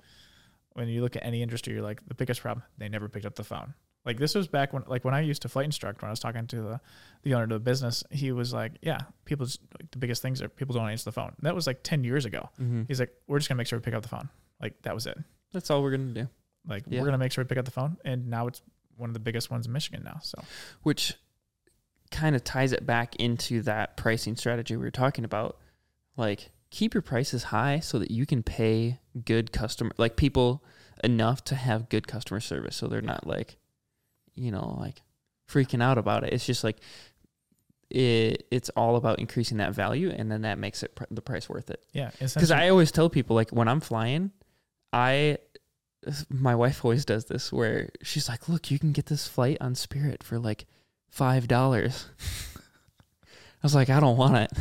when 0.73 0.87
you 0.87 1.01
look 1.01 1.15
at 1.15 1.23
any 1.25 1.41
industry, 1.41 1.73
you're 1.73 1.83
like 1.83 2.07
the 2.07 2.13
biggest 2.15 2.41
problem, 2.41 2.63
they 2.77 2.87
never 2.89 3.09
picked 3.09 3.25
up 3.25 3.35
the 3.35 3.43
phone. 3.43 3.73
Like 4.07 4.17
this 4.17 4.33
was 4.33 4.47
back 4.47 4.73
when 4.73 4.83
like 4.87 5.03
when 5.05 5.13
I 5.13 5.19
used 5.21 5.41
to 5.43 5.49
flight 5.49 5.65
instruct, 5.65 6.01
when 6.01 6.07
I 6.09 6.11
was 6.11 6.19
talking 6.19 6.47
to 6.47 6.55
the, 6.55 6.81
the 7.23 7.33
owner 7.35 7.43
of 7.43 7.49
the 7.49 7.59
business, 7.59 8.03
he 8.09 8.31
was 8.31 8.53
like, 8.53 8.71
Yeah, 8.81 9.01
people's 9.25 9.59
like, 9.79 9.91
the 9.91 9.97
biggest 9.99 10.21
things 10.23 10.41
are 10.41 10.47
people 10.49 10.73
don't 10.75 10.89
answer 10.89 11.05
the 11.05 11.11
phone. 11.11 11.33
That 11.41 11.53
was 11.53 11.67
like 11.67 11.83
ten 11.83 12.03
years 12.03 12.25
ago. 12.25 12.49
Mhm. 12.59 12.87
He's 12.87 12.99
like, 12.99 13.11
We're 13.27 13.37
just 13.37 13.49
gonna 13.49 13.57
make 13.57 13.67
sure 13.67 13.77
we 13.77 13.83
pick 13.83 13.93
up 13.93 14.01
the 14.03 14.09
phone. 14.09 14.29
Like 14.61 14.81
that 14.83 14.95
was 14.95 15.05
it. 15.05 15.17
That's 15.51 15.69
all 15.69 15.83
we're 15.83 15.91
gonna 15.91 16.13
do. 16.13 16.27
Like 16.65 16.83
Yeah. 16.87 17.01
we're 17.01 17.05
gonna 17.05 17.17
make 17.19 17.31
sure 17.33 17.43
we 17.43 17.47
pick 17.47 17.57
up 17.59 17.65
the 17.65 17.71
phone. 17.71 17.97
And 18.05 18.27
now 18.29 18.47
it's 18.47 18.61
one 18.95 19.09
of 19.09 19.13
the 19.13 19.19
biggest 19.19 19.51
ones 19.51 19.67
in 19.67 19.73
Michigan 19.73 20.03
now. 20.03 20.19
So 20.23 20.41
Which 20.83 21.15
kind 22.09 22.35
of 22.35 22.43
ties 22.43 22.71
it 22.71 22.85
back 22.85 23.15
into 23.17 23.61
that 23.63 23.97
pricing 23.97 24.35
strategy 24.37 24.75
we 24.77 24.83
were 24.85 24.91
talking 24.91 25.25
about. 25.25 25.57
Like 26.15 26.51
keep 26.69 26.93
your 26.93 27.01
prices 27.01 27.43
high 27.43 27.79
so 27.79 27.99
that 27.99 28.11
you 28.11 28.25
can 28.25 28.41
pay 28.43 28.99
good 29.25 29.51
customer 29.51 29.91
like 29.97 30.15
people 30.15 30.63
enough 31.03 31.43
to 31.45 31.55
have 31.55 31.89
good 31.89 32.07
customer 32.07 32.39
service 32.39 32.75
so 32.75 32.87
they're 32.87 33.01
not 33.01 33.25
like 33.27 33.57
you 34.37 34.51
know 34.51 34.77
like 34.79 35.01
freaking 35.49 35.81
out 35.81 35.97
about 35.97 36.23
it. 36.23 36.33
It's 36.33 36.45
just 36.45 36.63
like 36.63 36.77
it 37.89 38.45
it's 38.51 38.69
all 38.69 38.95
about 38.97 39.19
increasing 39.19 39.57
that 39.57 39.73
value 39.73 40.09
and 40.09 40.31
then 40.31 40.41
that 40.41 40.57
makes 40.59 40.83
it 40.83 40.95
pr- 40.95 41.05
the 41.09 41.21
price 41.21 41.47
worth 41.47 41.69
it. 41.69 41.81
Yeah, 41.93 42.11
because 42.19 42.51
i 42.51 42.67
always 42.69 42.91
tell 42.91 43.09
people 43.09 43.35
like 43.35 43.49
when 43.51 43.69
i'm 43.69 43.79
flying 43.79 44.31
i 44.91 45.37
my 46.29 46.53
wife 46.53 46.83
always 46.83 47.05
does 47.05 47.25
this 47.25 47.51
where 47.51 47.89
she's 48.03 48.27
like 48.27 48.49
look 48.49 48.69
you 48.71 48.77
can 48.77 48.91
get 48.91 49.05
this 49.05 49.27
flight 49.27 49.57
on 49.61 49.73
spirit 49.73 50.21
for 50.23 50.37
like 50.37 50.65
five 51.09 51.47
dollars. 51.47 52.07
I 53.29 53.63
was 53.63 53.73
like 53.73 53.89
i 53.89 53.99
don't 54.01 54.17
want 54.17 54.35
it. 54.35 54.51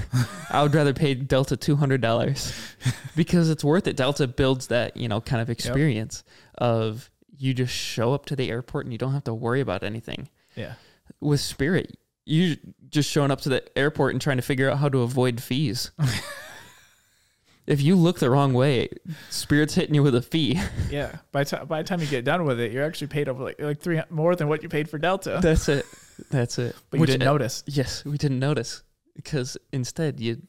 I 0.51 0.63
would 0.63 0.75
rather 0.75 0.95
pay 0.95 1.15
delta 1.15 1.57
$200 1.57 2.77
because 3.17 3.51
it's 3.51 3.65
worth 3.65 3.89
it. 3.89 3.97
Delta 3.97 4.29
builds 4.29 4.69
that 4.69 4.97
you 4.97 5.09
know 5.09 5.21
kind 5.21 5.43
of 5.43 5.51
experience 5.51 6.23
of 6.59 7.11
you 7.39 7.55
just 7.55 7.73
show 7.75 8.13
up 8.15 8.27
to 8.27 8.37
the 8.37 8.51
airport 8.51 8.87
and 8.87 8.93
you 8.93 8.99
don't 8.99 9.13
have 9.13 9.25
to 9.25 9.35
worry 9.35 9.61
about 9.61 9.83
anything 9.83 10.29
yeah. 10.55 10.75
with 11.21 11.41
spirit 11.41 11.97
you 12.25 12.57
just 12.89 13.11
showing 13.11 13.31
up 13.31 13.41
to 13.41 13.49
the 13.49 13.79
airport 13.79 14.13
and 14.13 14.21
trying 14.21 14.37
to 14.37 14.43
figure 14.43 14.71
out 14.71 14.79
how 14.79 14.89
to 14.89 15.03
avoid 15.03 15.41
fees 15.41 15.91
if 17.67 17.81
you 17.81 17.95
look 17.97 18.19
the 18.19 18.31
wrong 18.31 18.53
way 18.53 18.89
spirit's 19.31 19.75
hitting 19.75 19.95
you 19.95 20.03
with 20.03 20.15
a 20.15 20.23
fee 20.23 20.61
Yeah. 20.91 21.17
By 21.33 21.45
the 21.45 21.51
time 21.51 21.67
by 21.67 21.83
the 21.83 21.89
time 21.89 22.01
you 22.01 22.07
get 22.07 22.25
done 22.25 22.45
with 22.45 22.61
it, 22.61 22.73
you're 22.73 22.85
actually 22.85 23.09
paid 23.09 23.29
over 23.29 23.43
like 23.43 23.61
like 23.61 23.81
three 23.81 24.01
more 24.11 24.35
than 24.37 24.49
what 24.49 24.63
you 24.63 24.69
paid 24.69 24.89
for 24.89 24.99
Delta. 24.99 25.41
that's 25.43 25.69
it 25.69 25.85
that's 26.31 26.59
it 26.59 26.75
but 26.91 27.01
you 27.01 27.07
didn't 27.07 27.23
uh, 27.23 27.33
notice. 27.33 27.63
yes 27.67 28.05
we 28.05 28.17
didn't 28.19 28.39
notice 28.39 28.83
because 29.15 29.57
instead 29.73 30.21
you 30.21 30.43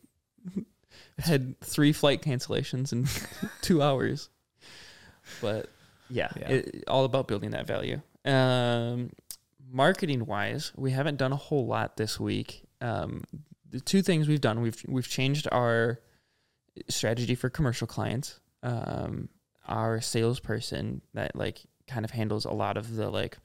had 1.19 1.60
three 1.62 1.91
flight 1.91 2.21
cancellations 2.21 2.91
in 2.93 3.08
two 3.62 3.82
hours 3.82 4.30
but 5.41 5.69
yeah, 6.09 6.29
Yeah. 6.39 6.49
It, 6.49 6.83
all 6.87 7.05
about 7.05 7.27
building 7.27 7.51
that 7.51 7.67
value. 7.67 8.01
Um 8.25 9.11
marketing 9.69 10.25
wise 10.25 10.71
we 10.75 10.91
haven't 10.91 11.17
done 11.17 11.33
a 11.33 11.37
whole 11.37 11.65
lot 11.65 11.97
this 11.97 12.19
week. 12.19 12.63
Um 12.81 13.23
the 13.69 13.79
two 13.79 14.01
things 14.01 14.27
we've 14.27 14.41
done 14.41 14.61
we've 14.61 14.81
we've 14.87 15.07
changed 15.07 15.47
our 15.51 15.99
strategy 16.89 17.35
for 17.35 17.49
commercial 17.49 17.87
clients. 17.87 18.39
Um 18.63 19.29
our 19.65 19.99
salesperson 20.01 21.01
that 21.13 21.35
like 21.35 21.61
kind 21.87 22.05
of 22.05 22.11
handles 22.11 22.45
a 22.45 22.51
lot 22.51 22.77
of 22.77 22.95
the 22.95 23.09
like 23.09 23.37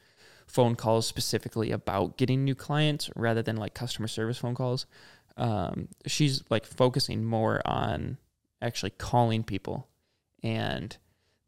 phone 0.46 0.74
calls 0.76 1.06
specifically 1.06 1.70
about 1.70 2.16
getting 2.16 2.44
new 2.44 2.54
clients 2.54 3.10
rather 3.16 3.42
than 3.42 3.56
like 3.56 3.74
customer 3.74 4.08
service 4.08 4.38
phone 4.38 4.54
calls. 4.54 4.86
Um 5.36 5.88
she's 6.06 6.42
like 6.50 6.66
focusing 6.66 7.24
more 7.24 7.60
on 7.64 8.18
actually 8.60 8.90
calling 8.90 9.42
people 9.42 9.88
and 10.42 10.96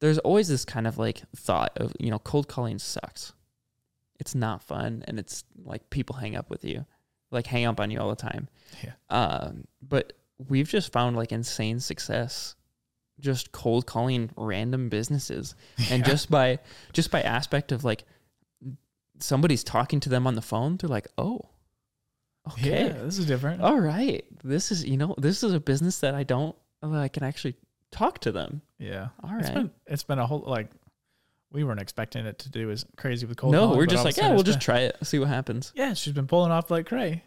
there's 0.05 0.19
always 0.19 0.49
this 0.49 0.64
kind 0.64 0.87
of 0.87 0.99
like 0.99 1.23
thought 1.35 1.73
of 1.79 1.93
you 1.99 2.11
know 2.11 2.19
cold 2.19 2.47
calling 2.49 2.79
sucks 2.79 3.33
it's 4.21 4.35
not 4.35 4.62
fun 4.62 5.03
and 5.09 5.19
it's 5.19 5.45
like 5.64 5.88
people 5.90 6.17
hang 6.17 6.37
up 6.37 6.51
with 6.51 6.64
you 6.64 6.85
like 7.31 7.47
hang 7.47 7.64
up 7.64 7.81
on 7.81 7.90
you 7.90 7.99
all 7.99 8.11
the 8.11 8.17
time 8.31 8.49
Yeah. 8.83 8.93
um 9.11 9.64
but 9.83 10.12
we've 10.49 10.69
just 10.69 10.93
found 10.93 11.17
like 11.17 11.33
insane 11.33 11.81
success 11.81 12.55
just 13.21 13.51
cold 13.53 13.87
calling 13.87 14.31
random 14.37 14.88
businesses 14.88 15.55
and 15.90 16.01
Yeah. 16.05 16.12
just 16.12 16.31
by 16.31 16.59
just 16.93 17.11
by 17.11 17.23
aspect 17.23 17.73
of 17.73 17.83
like 17.85 18.05
somebody's 19.21 19.64
talking 19.64 20.01
to 20.01 20.09
them 20.09 20.27
on 20.27 20.35
the 20.35 20.43
phone 20.43 20.77
they're 20.77 20.88
like 20.90 21.09
oh 21.19 21.40
okay 22.53 22.87
Yeah, 22.88 22.93
this 23.05 23.19
is 23.19 23.27
different. 23.27 23.62
all 23.62 23.79
right 23.81 24.25
this 24.43 24.71
is 24.71 24.85
you 24.85 24.97
know 24.97 25.14
this 25.19 25.43
is 25.43 25.53
a 25.55 25.61
business 25.61 26.01
that 26.01 26.14
i 26.14 26.23
don't 26.25 26.55
I 26.83 27.09
can 27.09 27.23
actually 27.23 27.55
talk 27.90 28.19
to 28.19 28.31
them. 28.33 28.61
Yeah. 28.85 29.09
All 29.23 29.31
It's 29.38 29.49
right. 29.49 29.55
been 29.55 29.70
it's 29.87 30.03
been 30.05 30.18
a 30.18 30.27
whole 30.27 30.44
like 30.47 30.68
we 31.53 31.64
weren't 31.64 31.81
expecting 31.81 32.27
it 32.27 32.38
to 32.40 32.51
do 32.51 32.70
as 32.70 32.85
crazy 32.97 33.27
with 33.27 33.37
cold. 33.37 33.53
no, 33.53 33.68
we're 33.77 33.87
just 33.87 34.01
all 34.01 34.01
of 34.01 34.05
a 34.07 34.09
like, 34.09 34.16
yeah, 34.16 34.31
we'll 34.35 34.42
just 34.42 34.59
been- 34.59 34.64
try 34.64 34.79
it, 34.81 34.97
see 35.05 35.18
what 35.18 35.29
happens. 35.29 35.73
Yeah, 35.75 35.94
she's 35.94 36.12
been 36.12 36.27
pulling 36.27 36.51
off 36.53 36.70
like 36.70 36.87
cray. 36.87 37.23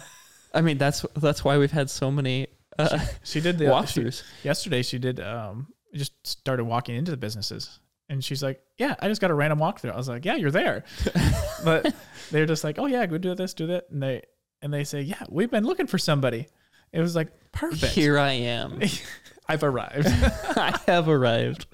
I 0.54 0.60
mean, 0.62 0.78
that's 0.78 1.04
that's 1.16 1.44
why 1.44 1.58
we've 1.58 1.70
had 1.72 1.88
so 1.90 2.10
many 2.10 2.48
uh, 2.78 2.98
She 3.22 3.40
did 3.40 3.58
the 3.58 3.66
she, 3.66 3.70
walkthroughs. 3.70 4.22
yesterday. 4.42 4.82
She 4.82 4.98
did 4.98 5.20
um 5.20 5.68
just 5.94 6.12
started 6.26 6.64
walking 6.64 6.94
into 6.96 7.10
the 7.10 7.16
businesses, 7.16 7.78
and 8.08 8.22
she's 8.24 8.42
like, 8.42 8.60
"Yeah, 8.76 8.94
I 9.00 9.08
just 9.08 9.20
got 9.20 9.30
a 9.30 9.34
random 9.34 9.58
walkthrough." 9.58 9.92
I 9.92 9.96
was 9.96 10.08
like, 10.08 10.24
"Yeah, 10.24 10.36
you're 10.36 10.50
there," 10.50 10.84
but 11.64 11.94
they're 12.30 12.46
just 12.46 12.64
like, 12.64 12.78
"Oh 12.78 12.86
yeah, 12.86 13.04
go 13.06 13.18
do 13.18 13.34
this, 13.34 13.54
do 13.54 13.66
that," 13.68 13.86
and 13.90 14.02
they 14.02 14.22
and 14.62 14.72
they 14.72 14.84
say, 14.84 15.00
"Yeah, 15.02 15.22
we've 15.28 15.50
been 15.50 15.64
looking 15.64 15.86
for 15.86 15.98
somebody." 15.98 16.46
It 16.92 17.00
was 17.00 17.14
like 17.14 17.28
perfect. 17.52 17.92
Here 17.92 18.18
I 18.18 18.32
am. 18.32 18.80
I've 19.48 19.62
arrived. 19.62 20.06
I 20.56 20.78
have 20.86 21.08
arrived. 21.08 21.66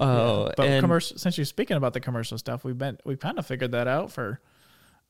Oh, 0.00 0.46
Yeah. 0.46 0.52
but 0.56 0.66
and 0.68 0.80
commercial. 0.82 1.16
Since 1.18 1.38
you're 1.38 1.44
speaking 1.44 1.76
about 1.76 1.92
the 1.94 2.00
commercial 2.00 2.36
stuff, 2.38 2.64
we've 2.64 2.76
been 2.78 2.98
we've 3.04 3.20
kind 3.20 3.38
of 3.38 3.46
figured 3.46 3.72
that 3.72 3.86
out 3.88 4.12
for. 4.12 4.40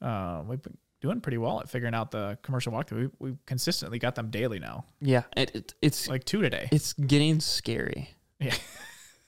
Uh, 0.02 0.42
we've 0.46 0.62
been 0.62 0.76
doing 1.00 1.20
pretty 1.20 1.38
well 1.38 1.60
at 1.60 1.68
figuring 1.68 1.94
out 1.94 2.10
the 2.10 2.38
commercial 2.42 2.72
walkthrough. 2.72 3.10
We 3.20 3.30
we 3.30 3.36
consistently 3.46 3.98
got 3.98 4.14
them 4.14 4.30
daily 4.30 4.58
now, 4.58 4.84
yeah, 5.00 5.22
it, 5.36 5.54
it, 5.54 5.74
it's 5.82 6.08
like 6.08 6.24
two 6.24 6.42
today. 6.42 6.68
it's 6.72 6.92
getting 6.94 7.40
scary. 7.40 8.10
Yeah. 8.40 8.54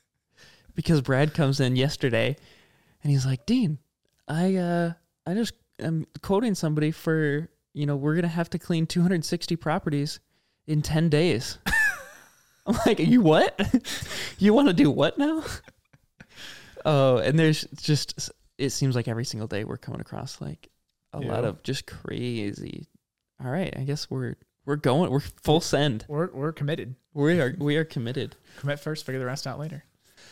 because 0.75 1.01
Brad 1.01 1.35
comes 1.35 1.61
in 1.61 1.77
yesterday, 1.77 2.37
and 3.03 3.11
he's 3.11 3.25
like, 3.27 3.47
"Dean, 3.47 3.79
I 4.29 4.57
uh, 4.57 4.93
I 5.27 5.35
just 5.35 5.55
am 5.79 6.07
quoting 6.23 6.55
somebody 6.55 6.91
for 6.91 7.49
you 7.73 7.87
know 7.87 7.97
we're 7.97 8.15
gonna 8.15 8.29
have 8.29 8.51
to 8.51 8.59
clean 8.59 8.87
260 8.87 9.57
properties 9.57 10.21
in 10.67 10.83
10 10.83 11.09
days." 11.09 11.59
I'm 12.67 12.77
like, 12.87 12.99
"You 12.99 13.21
what? 13.21 13.61
you 14.39 14.53
want 14.53 14.69
to 14.69 14.75
do 14.75 14.91
what 14.91 15.19
now?" 15.19 15.45
Oh, 16.85 17.19
and 17.19 17.39
there's 17.39 17.65
just 17.77 18.31
it 18.59 18.71
seems 18.71 18.95
like 18.95 19.09
every 19.09 19.25
single 19.25 19.49
day 19.49 19.65
we're 19.65 19.77
coming 19.77 20.01
across 20.01 20.41
like 20.41 20.71
a 21.13 21.21
lot 21.21 21.45
of 21.45 21.63
just 21.63 21.87
crazy. 21.87 22.89
All 23.43 23.51
right, 23.51 23.75
I 23.77 23.83
guess 23.83 24.11
we're 24.11 24.37
we're 24.65 24.77
going. 24.77 25.11
We're 25.11 25.21
full 25.21 25.61
send. 25.61 26.05
We're 26.09 26.31
we're 26.33 26.53
committed. 26.53 26.95
We 27.15 27.41
are 27.41 27.55
we 27.59 27.77
are 27.77 27.85
committed. 27.85 28.37
Commit 28.59 28.81
first, 28.81 29.07
figure 29.07 29.19
the 29.19 29.27
rest 29.27 29.47
out 29.47 29.59
later. 29.59 29.85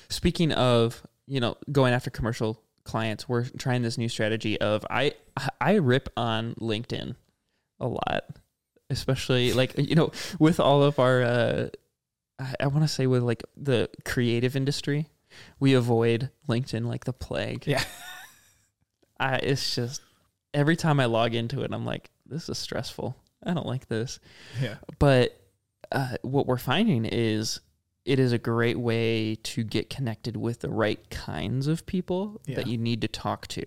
Speaking 0.09 0.53
of, 0.53 1.03
you 1.27 1.41
know, 1.41 1.57
going 1.71 1.95
after 1.95 2.11
commercial 2.11 2.61
clients, 2.85 3.29
we're 3.29 3.45
trying 3.59 3.83
this 3.83 3.99
new 3.99 4.09
strategy 4.09 4.61
of 4.61 4.85
I 4.91 5.15
I 5.61 5.75
rip 5.75 6.09
on 6.17 6.55
LinkedIn 6.55 7.15
a 7.81 7.87
lot, 7.87 8.25
especially 8.91 9.53
like 9.53 9.75
you 9.77 9.95
know 9.95 10.13
with 10.39 10.61
all 10.61 10.83
of 10.83 10.99
our 10.99 11.23
uh, 11.23 11.69
I, 12.39 12.55
I 12.61 12.67
want 12.69 12.83
to 12.83 12.89
say 12.89 13.07
with 13.07 13.23
like 13.23 13.43
the 13.57 13.89
creative 14.05 14.57
industry, 14.57 15.09
we 15.61 15.75
avoid 15.75 16.31
LinkedIn 16.49 16.87
like 16.87 17.05
the 17.05 17.13
plague. 17.13 17.67
Yeah. 17.67 17.83
I 19.21 19.37
it's 19.37 19.75
just 19.75 20.01
every 20.53 20.77
time 20.77 21.01
I 21.01 21.05
log 21.07 21.35
into 21.35 21.63
it, 21.63 21.73
I'm 21.73 21.85
like, 21.85 22.11
this 22.27 22.49
is 22.49 22.59
stressful. 22.59 23.17
I 23.47 23.53
don't 23.53 23.67
like 23.67 23.89
this 23.89 24.21
Yeah. 24.61 24.77
but 24.99 25.39
uh, 25.93 26.17
what 26.23 26.47
we're 26.47 26.57
finding 26.57 27.05
is 27.05 27.61
it 28.07 28.19
is 28.19 28.33
a 28.33 28.39
great 28.39 28.79
way 28.79 29.35
to 29.35 29.63
get 29.65 29.91
connected 29.91 30.35
with 30.37 30.61
the 30.61 30.71
right 30.71 31.11
kinds 31.11 31.67
of 31.67 31.85
people 31.85 32.41
Yeah. 32.47 32.57
that 32.57 32.67
you 32.67 32.79
need 32.79 33.03
to 33.03 33.09
talk 33.09 33.47
to 33.49 33.63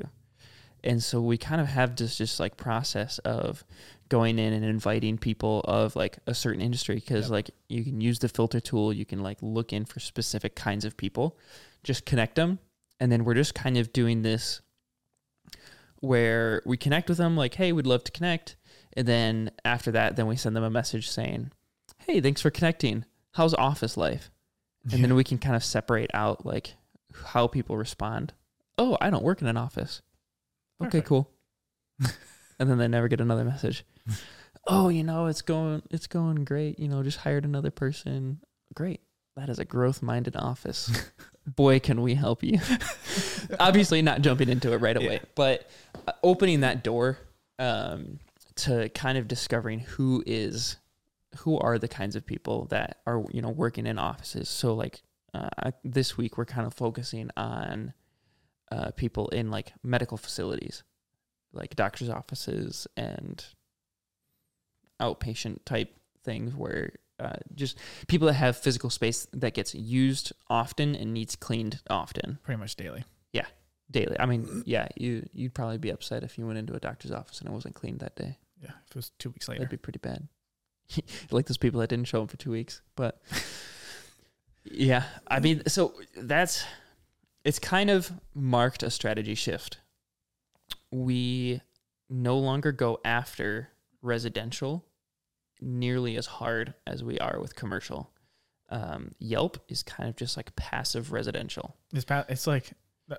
and 0.84 1.02
so 1.04 1.22
we 1.22 1.38
kind 1.38 1.60
of 1.62 1.68
have 1.68 1.96
this 1.96 2.18
just 2.18 2.40
like 2.40 2.58
process 2.58 3.20
of 3.20 3.64
going 4.10 4.40
in 4.40 4.54
and 4.54 4.64
inviting 4.64 5.18
people 5.18 5.62
of 5.62 5.96
like 5.96 6.18
a 6.28 6.34
certain 6.34 6.62
industry 6.62 6.96
because 6.96 7.26
Yep. 7.26 7.32
like 7.32 7.50
you 7.68 7.84
can 7.84 8.00
use 8.00 8.20
the 8.20 8.30
filter 8.30 8.60
tool 8.60 8.94
you 8.94 9.06
can 9.06 9.22
like 9.22 9.38
look 9.42 9.74
in 9.74 9.86
for 9.86 10.00
specific 10.00 10.56
kinds 10.56 10.86
of 10.86 10.96
people 10.96 11.38
just 11.84 12.06
connect 12.06 12.36
them 12.36 12.60
and 13.00 13.12
then 13.12 13.26
we're 13.26 13.34
just 13.34 13.54
kind 13.54 13.78
of 13.78 13.92
doing 13.92 14.22
this 14.22 14.62
where 16.00 16.62
we 16.66 16.78
connect 16.78 17.10
with 17.10 17.18
them 17.18 17.36
like 17.36 17.56
hey 17.56 17.72
we'd 17.72 17.88
love 17.88 18.04
to 18.04 18.12
connect 18.12 18.56
and 18.96 19.08
then 19.08 19.52
after 19.66 19.92
that 19.92 20.16
then 20.16 20.28
we 20.28 20.36
send 20.36 20.56
them 20.56 20.64
a 20.64 20.70
message 20.70 21.10
saying 21.10 21.52
hey 22.00 22.22
thanks 22.22 22.42
for 22.42 22.50
connecting. 22.52 23.04
How's 23.34 23.54
office 23.54 23.98
life? 23.98 24.32
And 24.92 25.04
then 25.04 25.14
we 25.14 25.24
can 25.24 25.38
kind 25.38 25.56
of 25.56 25.64
separate 25.64 26.10
out 26.14 26.46
like 26.46 26.76
how 27.26 27.48
people 27.48 27.76
respond. 27.78 28.34
Oh 28.78 28.98
i 29.02 29.10
don't 29.10 29.24
work 29.24 29.42
in 29.42 29.48
an 29.48 29.58
office 29.58 30.02
okay 30.82 30.90
Perfect. 31.02 31.08
cool. 31.08 31.30
And 32.60 32.68
then 32.68 32.80
they 32.80 32.88
never 32.88 33.08
get 33.08 33.22
another 33.22 33.46
message. 33.46 33.84
Oh 34.70 34.90
you 34.90 35.02
know 35.02 35.28
it's 35.28 35.42
going 35.42 35.82
it's 35.92 36.08
going 36.08 36.44
great. 36.44 36.78
You 36.78 36.90
know 36.90 37.02
just 37.02 37.20
hired 37.20 37.46
another 37.46 37.72
person. 37.72 38.42
Great. 38.74 39.00
That 39.38 39.48
is 39.48 39.60
a 39.60 39.66
growth 39.66 40.02
minded 40.02 40.36
office. 40.36 40.92
Boy 41.48 41.80
can 41.80 42.02
we 42.02 42.16
help 42.16 42.44
you. 42.44 42.60
Obviously 43.62 44.02
not 44.02 44.22
jumping 44.22 44.50
into 44.50 44.74
it 44.74 44.78
right 44.82 44.98
away 44.98 45.14
Yeah. 45.22 45.26
but 45.36 45.70
uh, 46.06 46.12
opening 46.22 46.60
that 46.62 46.84
door 46.84 47.18
um, 47.60 48.20
to 48.56 48.90
kind 48.90 49.18
of 49.18 49.30
discovering 49.30 49.80
who 49.80 50.22
is 50.26 50.76
who 51.38 51.58
are 51.60 51.80
the 51.80 51.88
kinds 51.88 52.18
of 52.18 52.26
people 52.26 52.66
that 52.66 52.98
are 53.08 53.24
you 53.32 53.42
know 53.42 53.50
working 53.52 53.86
in 53.88 53.98
offices. 53.98 54.50
So 54.50 54.74
like 54.74 55.02
uh, 55.34 55.48
I- 55.58 55.74
this 55.86 56.18
week 56.18 56.38
we're 56.38 56.46
kind 56.46 56.68
of 56.68 56.74
focusing 56.74 57.30
on 57.38 57.94
uh, 58.72 58.92
people 58.92 59.30
in 59.30 59.50
like 59.50 59.74
medical 59.84 60.18
facilities 60.18 60.84
like 61.54 61.76
doctors 61.76 62.10
offices 62.10 62.88
and 62.96 63.46
outpatient 65.02 65.60
type 65.66 65.94
things 66.24 66.56
where 66.56 66.94
uh, 67.20 67.38
just 67.56 67.78
people 68.08 68.28
that 68.28 68.34
have 68.34 68.56
physical 68.58 68.90
space 68.90 69.28
that 69.34 69.54
gets 69.54 69.74
used 69.74 70.32
often 70.50 70.96
and 70.96 71.14
needs 71.14 71.36
cleaned 71.36 71.82
often 71.90 72.38
Pretty 72.44 72.60
much 72.60 72.76
daily. 72.76 73.04
Yeah, 73.34 73.46
daily. 73.90 74.16
I 74.20 74.26
mean, 74.26 74.64
yeah, 74.66 74.88
you 74.96 75.28
you'd 75.34 75.54
probably 75.54 75.78
be 75.78 75.90
upset 75.90 76.24
if 76.24 76.38
you 76.38 76.46
went 76.46 76.60
into 76.60 76.76
a 76.76 76.80
doctor's 76.80 77.12
office 77.12 77.40
and 77.40 77.50
it 77.50 77.54
wasn't 77.54 77.76
cleaned 77.76 78.00
that 78.00 78.16
day. 78.16 78.38
Yeah. 78.62 78.72
If 78.86 78.92
it 78.92 78.96
was 78.96 79.12
two 79.20 79.30
weeks 79.30 79.48
later. 79.48 79.60
That'd 79.60 79.72
be 79.72 79.78
pretty 79.78 80.00
bad. 80.00 80.28
like 81.32 81.48
those 81.48 81.58
people 81.58 81.80
that 81.80 81.90
didn't 81.90 82.08
show 82.08 82.24
up 82.24 82.30
for 82.30 82.38
two 82.38 82.52
weeks. 82.52 82.82
But 82.96 83.22
yeah, 84.64 85.04
I 85.28 85.40
mean, 85.40 85.64
so 85.68 85.94
that's 86.16 86.66
it's 87.48 87.60
kind 87.60 87.90
of 87.90 88.12
marked 88.36 88.84
a 88.84 88.90
strategy 88.92 89.34
shift. 89.36 89.80
We 90.92 91.62
no 92.10 92.38
longer 92.38 92.72
go 92.72 93.00
after 93.04 93.70
residential 94.02 94.86
nearly 95.62 96.18
as 96.18 96.26
hard 96.26 96.74
as 96.86 97.04
we 97.04 97.18
are 97.20 97.40
with 97.40 97.56
commercial. 97.56 98.12
Um, 98.70 99.12
Yelp 99.20 99.58
is 99.70 99.82
kind 99.82 100.10
of 100.10 100.16
just 100.16 100.36
like 100.38 100.56
passive 100.56 101.12
residential. 101.12 101.76
It's 101.94 102.06
pa- 102.06 102.26
it's 102.30 102.48
like 102.48 102.72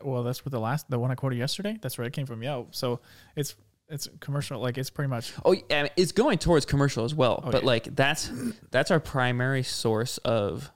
well, 0.03 0.23
that's 0.23 0.45
what 0.45 0.53
the 0.53 0.61
last 0.61 0.91
the 0.91 0.99
one 0.99 1.11
I 1.11 1.15
quoted 1.15 1.39
yesterday. 1.39 1.79
That's 1.81 1.97
where 1.97 2.07
it 2.07 2.13
came 2.13 2.27
from. 2.27 2.43
Yelp. 2.43 2.75
So 2.75 3.01
it's 3.35 3.55
it's 3.89 4.09
commercial. 4.21 4.61
Like 4.61 4.77
it's 4.77 4.91
pretty 4.91 5.09
much 5.09 5.33
Oh, 5.45 5.55
mean, 5.55 5.89
it's 5.97 6.13
going 6.13 6.37
towards 6.39 6.67
commercial 6.67 7.05
as 7.07 7.15
well, 7.15 7.43
Oh, 7.45 7.51
but 7.51 7.63
yeah. 7.63 7.67
like 7.67 7.97
that's 7.97 8.31
that's 8.71 8.91
our 8.91 9.01
primary 9.01 9.63
source 9.63 10.19
of 10.19 10.71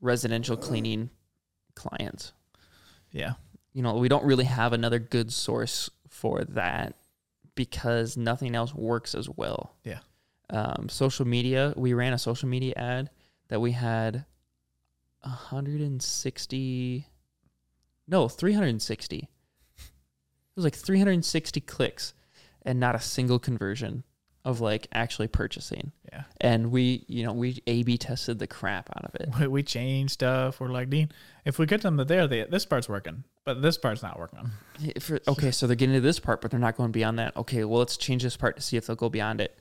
residential 0.00 0.56
cleaning 0.56 1.10
clients. 1.74 2.32
Yeah. 3.12 3.34
You 3.72 3.82
know, 3.82 3.94
we 3.94 4.08
don't 4.08 4.24
really 4.24 4.44
have 4.44 4.72
another 4.72 4.98
good 4.98 5.32
source 5.32 5.88
for 6.08 6.44
that 6.44 6.94
because 7.54 8.16
nothing 8.16 8.54
else 8.54 8.74
works 8.74 9.14
as 9.14 9.28
well. 9.28 9.76
Yeah. 9.84 10.00
Um, 10.50 10.88
social 10.88 11.26
media, 11.26 11.72
we 11.76 11.94
ran 11.94 12.12
a 12.12 12.18
social 12.18 12.48
media 12.48 12.74
ad 12.76 13.10
that 13.48 13.60
we 13.60 13.72
had 13.72 14.26
160 15.22 17.06
no, 18.08 18.28
360. 18.28 19.16
It 19.16 19.28
was 20.56 20.64
like 20.64 20.74
360 20.74 21.60
clicks 21.62 22.14
and 22.62 22.78
not 22.78 22.94
a 22.94 23.00
single 23.00 23.38
conversion 23.38 24.04
of 24.44 24.60
like 24.60 24.88
actually 24.92 25.28
purchasing. 25.28 25.92
Yeah. 26.12 26.24
And 26.40 26.70
we, 26.72 27.04
you 27.06 27.24
know, 27.24 27.32
we 27.32 27.62
A 27.66 27.82
B 27.84 27.96
tested 27.96 28.38
the 28.38 28.46
crap 28.46 28.90
out 28.96 29.04
of 29.04 29.14
it. 29.14 29.28
We, 29.40 29.46
we 29.46 29.62
change 29.62 30.10
stuff. 30.10 30.60
We're 30.60 30.68
like 30.68 30.90
Dean. 30.90 31.10
If 31.44 31.58
we 31.58 31.66
get 31.66 31.82
them 31.82 31.96
to 31.98 32.04
there, 32.04 32.26
they, 32.26 32.44
this 32.44 32.66
part's 32.66 32.88
working, 32.88 33.24
but 33.44 33.62
this 33.62 33.78
part's 33.78 34.02
not 34.02 34.18
working. 34.18 34.50
It- 34.82 35.28
okay, 35.28 35.50
so 35.52 35.66
they're 35.66 35.76
getting 35.76 35.94
to 35.94 36.00
this 36.00 36.18
part, 36.18 36.40
but 36.40 36.50
they're 36.50 36.60
not 36.60 36.76
going 36.76 36.90
beyond 36.92 37.18
that. 37.18 37.36
Okay, 37.36 37.64
well, 37.64 37.78
let's 37.78 37.96
change 37.96 38.22
this 38.24 38.36
part 38.36 38.56
to 38.56 38.62
see 38.62 38.76
if 38.76 38.86
they'll 38.86 38.96
go 38.96 39.08
beyond 39.08 39.40
it. 39.40 39.58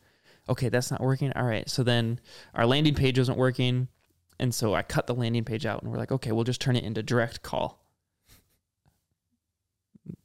Okay, 0.49 0.69
that's 0.69 0.89
not 0.89 1.01
working. 1.01 1.31
All 1.33 1.43
right, 1.45 1.69
so 1.69 1.83
then 1.83 2.19
our 2.55 2.65
landing 2.65 2.95
page 2.95 3.17
wasn't 3.19 3.37
working. 3.37 3.87
And 4.39 4.55
so 4.55 4.73
I 4.73 4.81
cut 4.81 5.05
the 5.05 5.13
landing 5.13 5.43
page 5.43 5.67
out 5.67 5.83
and 5.83 5.91
we're 5.91 5.99
like, 5.99 6.11
okay, 6.11 6.31
we'll 6.31 6.43
just 6.43 6.59
turn 6.59 6.75
it 6.75 6.83
into 6.83 7.03
direct 7.03 7.43
call. 7.43 7.85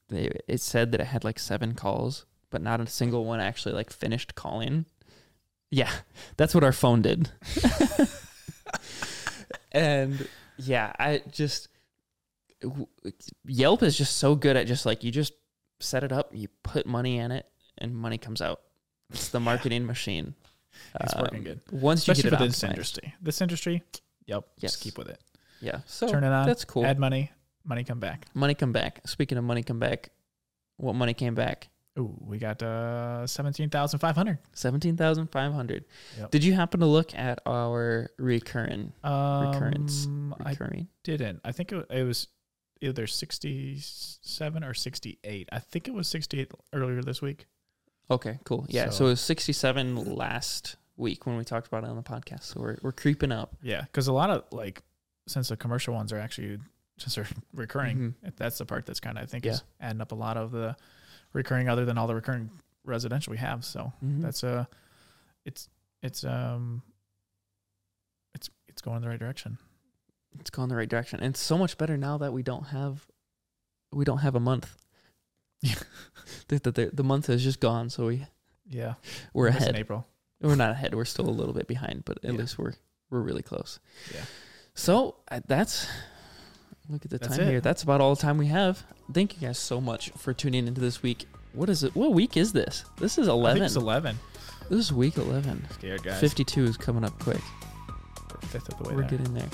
They, 0.09 0.31
it 0.49 0.61
said 0.63 0.93
that 0.93 1.01
it 1.01 1.09
had 1.09 1.25
like 1.25 1.39
seven 1.39 1.75
calls, 1.75 2.25
but 2.57 2.63
not 2.63 2.81
a 2.81 2.87
single 2.87 3.27
one 3.27 3.39
actually 3.39 3.75
like 3.75 3.91
finished 3.93 4.35
calling. 4.35 4.87
Yeah, 5.71 5.91
that's 6.39 6.55
what 6.55 6.65
our 6.65 6.73
phone 6.73 7.03
did. 7.03 7.29
and 9.73 10.27
yeah, 10.57 10.91
I 10.99 11.21
just 11.31 11.69
Yelp 13.47 13.83
is 13.83 13.99
just 13.99 14.17
so 14.17 14.35
good 14.35 14.57
at 14.57 14.67
just 14.67 14.87
like 14.87 15.05
you 15.05 15.11
just 15.11 15.35
set 15.81 16.03
it 16.03 16.13
up, 16.13 16.31
you 16.33 16.49
put 16.63 16.87
money 16.87 17.19
in 17.19 17.31
it, 17.31 17.45
and 17.77 17.95
money 17.95 18.17
comes 18.17 18.41
out. 18.41 18.63
It's 19.11 19.29
the 19.29 19.41
marketing 19.41 19.85
machine. 19.85 20.35
It's 21.01 21.15
Um, 21.15 21.21
working 21.23 21.45
good, 21.45 21.61
Once 21.71 22.09
you 22.09 22.13
especially 22.13 22.31
get 22.31 22.39
for 22.39 22.45
it 22.45 22.49
this 22.49 22.59
optimized. 22.63 22.71
industry. 22.71 23.15
This 23.21 23.41
industry, 23.43 23.83
yep, 24.25 24.45
Yes. 24.57 24.73
just 24.73 24.83
keep 24.83 24.97
with 24.97 25.09
it. 25.09 25.21
Yeah. 25.61 25.81
So 25.85 26.09
Turn 26.09 26.25
it 26.25 26.33
on. 26.33 26.47
that's 26.47 26.65
cool. 26.65 26.87
Add 26.87 26.99
money, 26.99 27.33
money 27.65 27.85
come 27.85 28.01
back. 28.01 28.25
money 28.33 28.55
come 28.55 28.73
back. 28.73 29.03
Speaking 29.07 29.37
of 29.37 29.45
money 29.45 29.63
come 29.63 29.79
back, 29.79 30.09
what 30.79 30.95
money 30.95 31.13
came 31.13 31.35
back? 31.35 31.69
Ooh, 31.99 32.15
we 32.21 32.37
got 32.39 32.63
uh 32.63 33.27
seventeen 33.27 33.71
thousand 33.71 34.01
five 34.01 34.17
hundred. 34.17 34.39
Seventeen 34.53 34.97
thousand 34.97 35.29
five 35.29 35.53
hundred. 35.53 35.85
Yep. 36.19 36.31
Did 36.31 36.45
you 36.45 36.53
happen 36.53 36.81
to 36.81 36.87
look 36.87 37.15
at 37.15 37.39
our 37.47 38.11
Recurrence. 38.19 38.93
Um, 39.03 40.35
I 40.45 40.51
recurring? 40.51 40.89
didn't. 41.05 41.41
I 41.45 41.53
think 41.53 41.73
it, 41.73 41.87
it 41.91 42.03
was 42.05 42.29
either 42.83 43.07
sixty-seven 43.07 44.63
or 44.65 44.75
sixty-eight. 44.75 45.49
I 45.53 45.59
think 45.59 45.89
it 45.89 45.95
was 45.95 46.09
sixty-eight 46.09 46.51
earlier 46.73 47.03
this 47.03 47.23
week. 47.23 47.47
Okay, 48.11 48.39
cool. 48.45 48.67
Yeah, 48.69 48.91
so, 48.91 48.91
So- 48.99 49.07
it 49.07 49.09
was 49.11 49.21
sixty 49.21 49.53
seven 49.53 49.97
last 49.97 50.77
week 50.97 51.27
when 51.27 51.37
we 51.37 51.45
talked 51.45 51.67
about 51.67 51.85
it 51.85 51.91
on 51.91 51.97
the 51.97 52.03
podcast. 52.03 52.45
So 52.45 52.61
we're 52.61 52.77
we're 52.83 52.93
creeping 52.93 53.33
up. 53.33 53.57
Yeah, 53.63 53.83
because 53.83 54.07
a 54.09 54.13
lot 54.13 54.31
of 54.31 54.45
like 54.53 54.83
since 55.27 55.49
the 55.49 55.57
commercial 55.57 55.95
ones 55.95 56.13
are 56.13 56.19
actually 56.19 56.59
just 56.99 57.19
are 57.19 57.27
recurring. 57.55 58.15
Mhm. 58.25 58.37
That's 58.37 58.59
the 58.59 58.65
part 58.67 58.87
that's 58.87 59.01
kind 59.01 59.19
of 59.19 59.25
I 59.25 59.27
think 59.27 59.45
Yeah. 59.45 59.53
is 59.53 59.63
adding 59.81 60.01
up 60.01 60.13
a 60.13 60.15
lot 60.15 60.37
of 60.37 60.53
the 60.53 60.77
recurring, 61.37 61.69
other 61.69 61.85
than 61.85 61.97
all 61.99 62.07
the 62.07 62.15
recurring 62.15 62.51
residential 62.85 63.31
we 63.31 63.37
have. 63.39 63.65
So 63.65 63.93
Mhm. 64.05 64.23
that's 64.23 64.43
uh 64.43 64.65
it's 65.45 65.69
it's 66.03 66.25
um 66.25 66.83
it's 68.35 68.51
it's 68.69 68.83
going 68.83 68.97
in 68.97 69.03
the 69.03 69.09
right 69.09 69.19
direction. 69.19 69.59
it's 70.39 70.51
going 70.51 70.69
the 70.69 70.77
right 70.77 70.89
direction, 70.89 71.19
and 71.21 71.31
it's 71.31 71.41
so 71.41 71.57
much 71.57 71.79
better 71.79 71.97
now 71.97 72.19
that 72.19 72.33
we 72.33 72.43
don't 72.43 72.65
have 72.67 73.07
we 73.93 74.05
don't 74.05 74.19
have 74.19 74.35
a 74.35 74.41
month. 74.41 74.77
Yeah. 75.63 75.75
the, 76.49 76.59
the, 76.71 76.91
the, 76.93 77.03
month 77.03 77.31
is 77.31 77.43
just 77.43 77.61
gone, 77.61 77.89
so 77.89 78.07
we 78.09 78.27
Yeah, 78.69 78.95
we're 79.33 79.47
ahead. 79.47 79.75
April. 79.75 80.07
We're 80.43 80.55
not 80.55 80.71
ahead. 80.73 80.95
We're 80.95 81.07
still 81.07 81.29
a 81.29 81.33
little 81.33 81.55
bit 81.55 81.67
behind, 81.67 82.05
but 82.05 82.19
at 82.23 82.33
Yeah. 82.35 82.41
least 82.41 82.59
we're 82.59 82.75
we're 83.09 83.23
really 83.23 83.43
close. 83.43 83.81
Yeah. 84.15 84.25
So 84.75 85.17
uh, 85.31 85.41
that's 85.49 85.87
look 86.89 87.05
at 87.05 87.11
the 87.11 87.19
That's 87.19 87.37
time 87.37 87.47
it. 87.47 87.51
here. 87.51 87.61
That's 87.61 87.83
about 87.83 88.01
all 88.01 88.15
the 88.15 88.21
time 88.23 88.39
we 88.39 88.47
have. 88.47 88.83
Thank 89.13 89.35
you 89.41 89.47
guys 89.47 89.59
so 89.59 89.81
much 89.81 90.11
for 90.11 90.33
tuning 90.33 90.67
into 90.67 90.81
this 90.81 91.03
week. 91.03 91.27
What 91.53 91.69
is 91.71 91.83
it? 91.85 91.95
What 91.95 92.13
week 92.13 92.37
is 92.37 92.53
this? 92.53 92.85
This 92.99 93.19
is 93.19 93.29
I 93.29 93.33
think 93.33 93.39
eleven. 93.41 93.63
it's 93.63 93.77
eleven. 93.77 94.19
This 94.69 94.81
is 94.81 94.93
week 94.93 95.17
eleven. 95.17 95.65
Scared 95.73 96.03
guys. 96.03 96.21
Fifty 96.21 96.45
two 96.45 96.65
is 96.65 96.77
coming 96.77 97.05
up 97.05 97.19
quick. 97.19 97.41
Fifth 98.43 98.69
of 98.69 98.79
the 98.79 98.85
way 98.89 98.95
We're 98.95 99.01
there. 99.03 99.11
getting 99.19 99.35
there. 99.35 99.49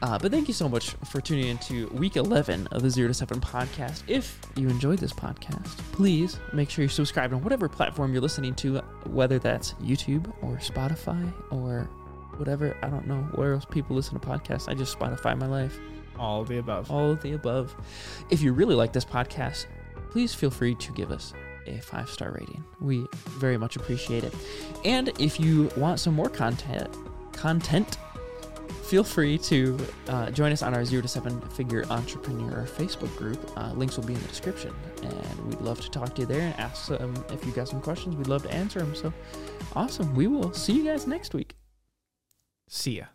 Uh, 0.00 0.16
but 0.16 0.30
thank 0.30 0.46
you 0.46 0.54
so 0.54 0.68
much 0.68 0.90
for 1.10 1.20
tuning 1.20 1.48
into 1.48 1.88
week 1.88 2.16
11 2.16 2.68
of 2.68 2.82
the 2.82 2.88
Zero 2.90 3.08
to 3.08 3.14
Seven 3.14 3.40
podcast. 3.40 4.04
If 4.06 4.38
you 4.54 4.68
enjoyed 4.68 5.00
this 5.00 5.12
podcast, 5.12 5.76
please 5.90 6.38
make 6.52 6.70
sure 6.70 6.84
you're 6.84 6.88
subscribed 6.88 7.34
on 7.34 7.42
whatever 7.42 7.68
platform 7.68 8.12
you're 8.12 8.22
listening 8.22 8.54
to, 8.56 8.78
whether 9.06 9.40
that's 9.40 9.72
YouTube 9.82 10.32
or 10.40 10.56
Spotify 10.58 11.32
or 11.50 11.90
whatever. 12.36 12.76
I 12.80 12.90
don't 12.90 13.08
know 13.08 13.22
where 13.34 13.54
else 13.54 13.64
people 13.68 13.96
listen 13.96 14.18
to 14.20 14.24
podcasts. 14.24 14.68
I 14.68 14.74
just 14.74 14.96
Spotify 14.96 15.36
my 15.36 15.46
life. 15.48 15.76
All 16.18 16.40
of 16.42 16.48
the 16.48 16.58
above. 16.58 16.90
All 16.90 17.10
of 17.10 17.22
the 17.22 17.32
above. 17.32 17.74
If 18.30 18.42
you 18.42 18.52
really 18.52 18.74
like 18.74 18.92
this 18.92 19.04
podcast, 19.04 19.66
please 20.10 20.34
feel 20.34 20.50
free 20.50 20.74
to 20.76 20.92
give 20.92 21.10
us 21.10 21.32
a 21.66 21.78
five 21.78 22.08
star 22.10 22.32
rating. 22.32 22.64
We 22.80 23.06
very 23.26 23.56
much 23.58 23.76
appreciate 23.76 24.24
it. 24.24 24.34
And 24.84 25.08
if 25.18 25.38
you 25.38 25.70
want 25.76 26.00
some 26.00 26.14
more 26.14 26.28
content, 26.28 26.88
content, 27.32 27.98
feel 28.82 29.04
free 29.04 29.36
to 29.36 29.78
uh, 30.08 30.30
join 30.30 30.50
us 30.50 30.62
on 30.62 30.74
our 30.74 30.84
zero 30.84 31.02
to 31.02 31.08
seven 31.08 31.40
figure 31.50 31.84
entrepreneur 31.90 32.66
Facebook 32.66 33.14
group. 33.16 33.38
Uh, 33.56 33.72
links 33.74 33.96
will 33.96 34.04
be 34.04 34.14
in 34.14 34.20
the 34.20 34.28
description, 34.28 34.74
and 35.02 35.46
we'd 35.46 35.60
love 35.60 35.80
to 35.80 35.90
talk 35.90 36.14
to 36.14 36.22
you 36.22 36.26
there 36.26 36.40
and 36.40 36.54
ask 36.58 36.90
um, 36.90 37.14
if 37.30 37.44
you 37.44 37.52
got 37.52 37.68
some 37.68 37.80
questions. 37.80 38.16
We'd 38.16 38.28
love 38.28 38.42
to 38.44 38.50
answer 38.50 38.78
them. 38.78 38.94
So, 38.94 39.12
awesome! 39.76 40.14
We 40.14 40.26
will 40.26 40.52
see 40.52 40.72
you 40.72 40.84
guys 40.84 41.06
next 41.06 41.34
week. 41.34 41.56
See 42.68 42.98
ya. 42.98 43.04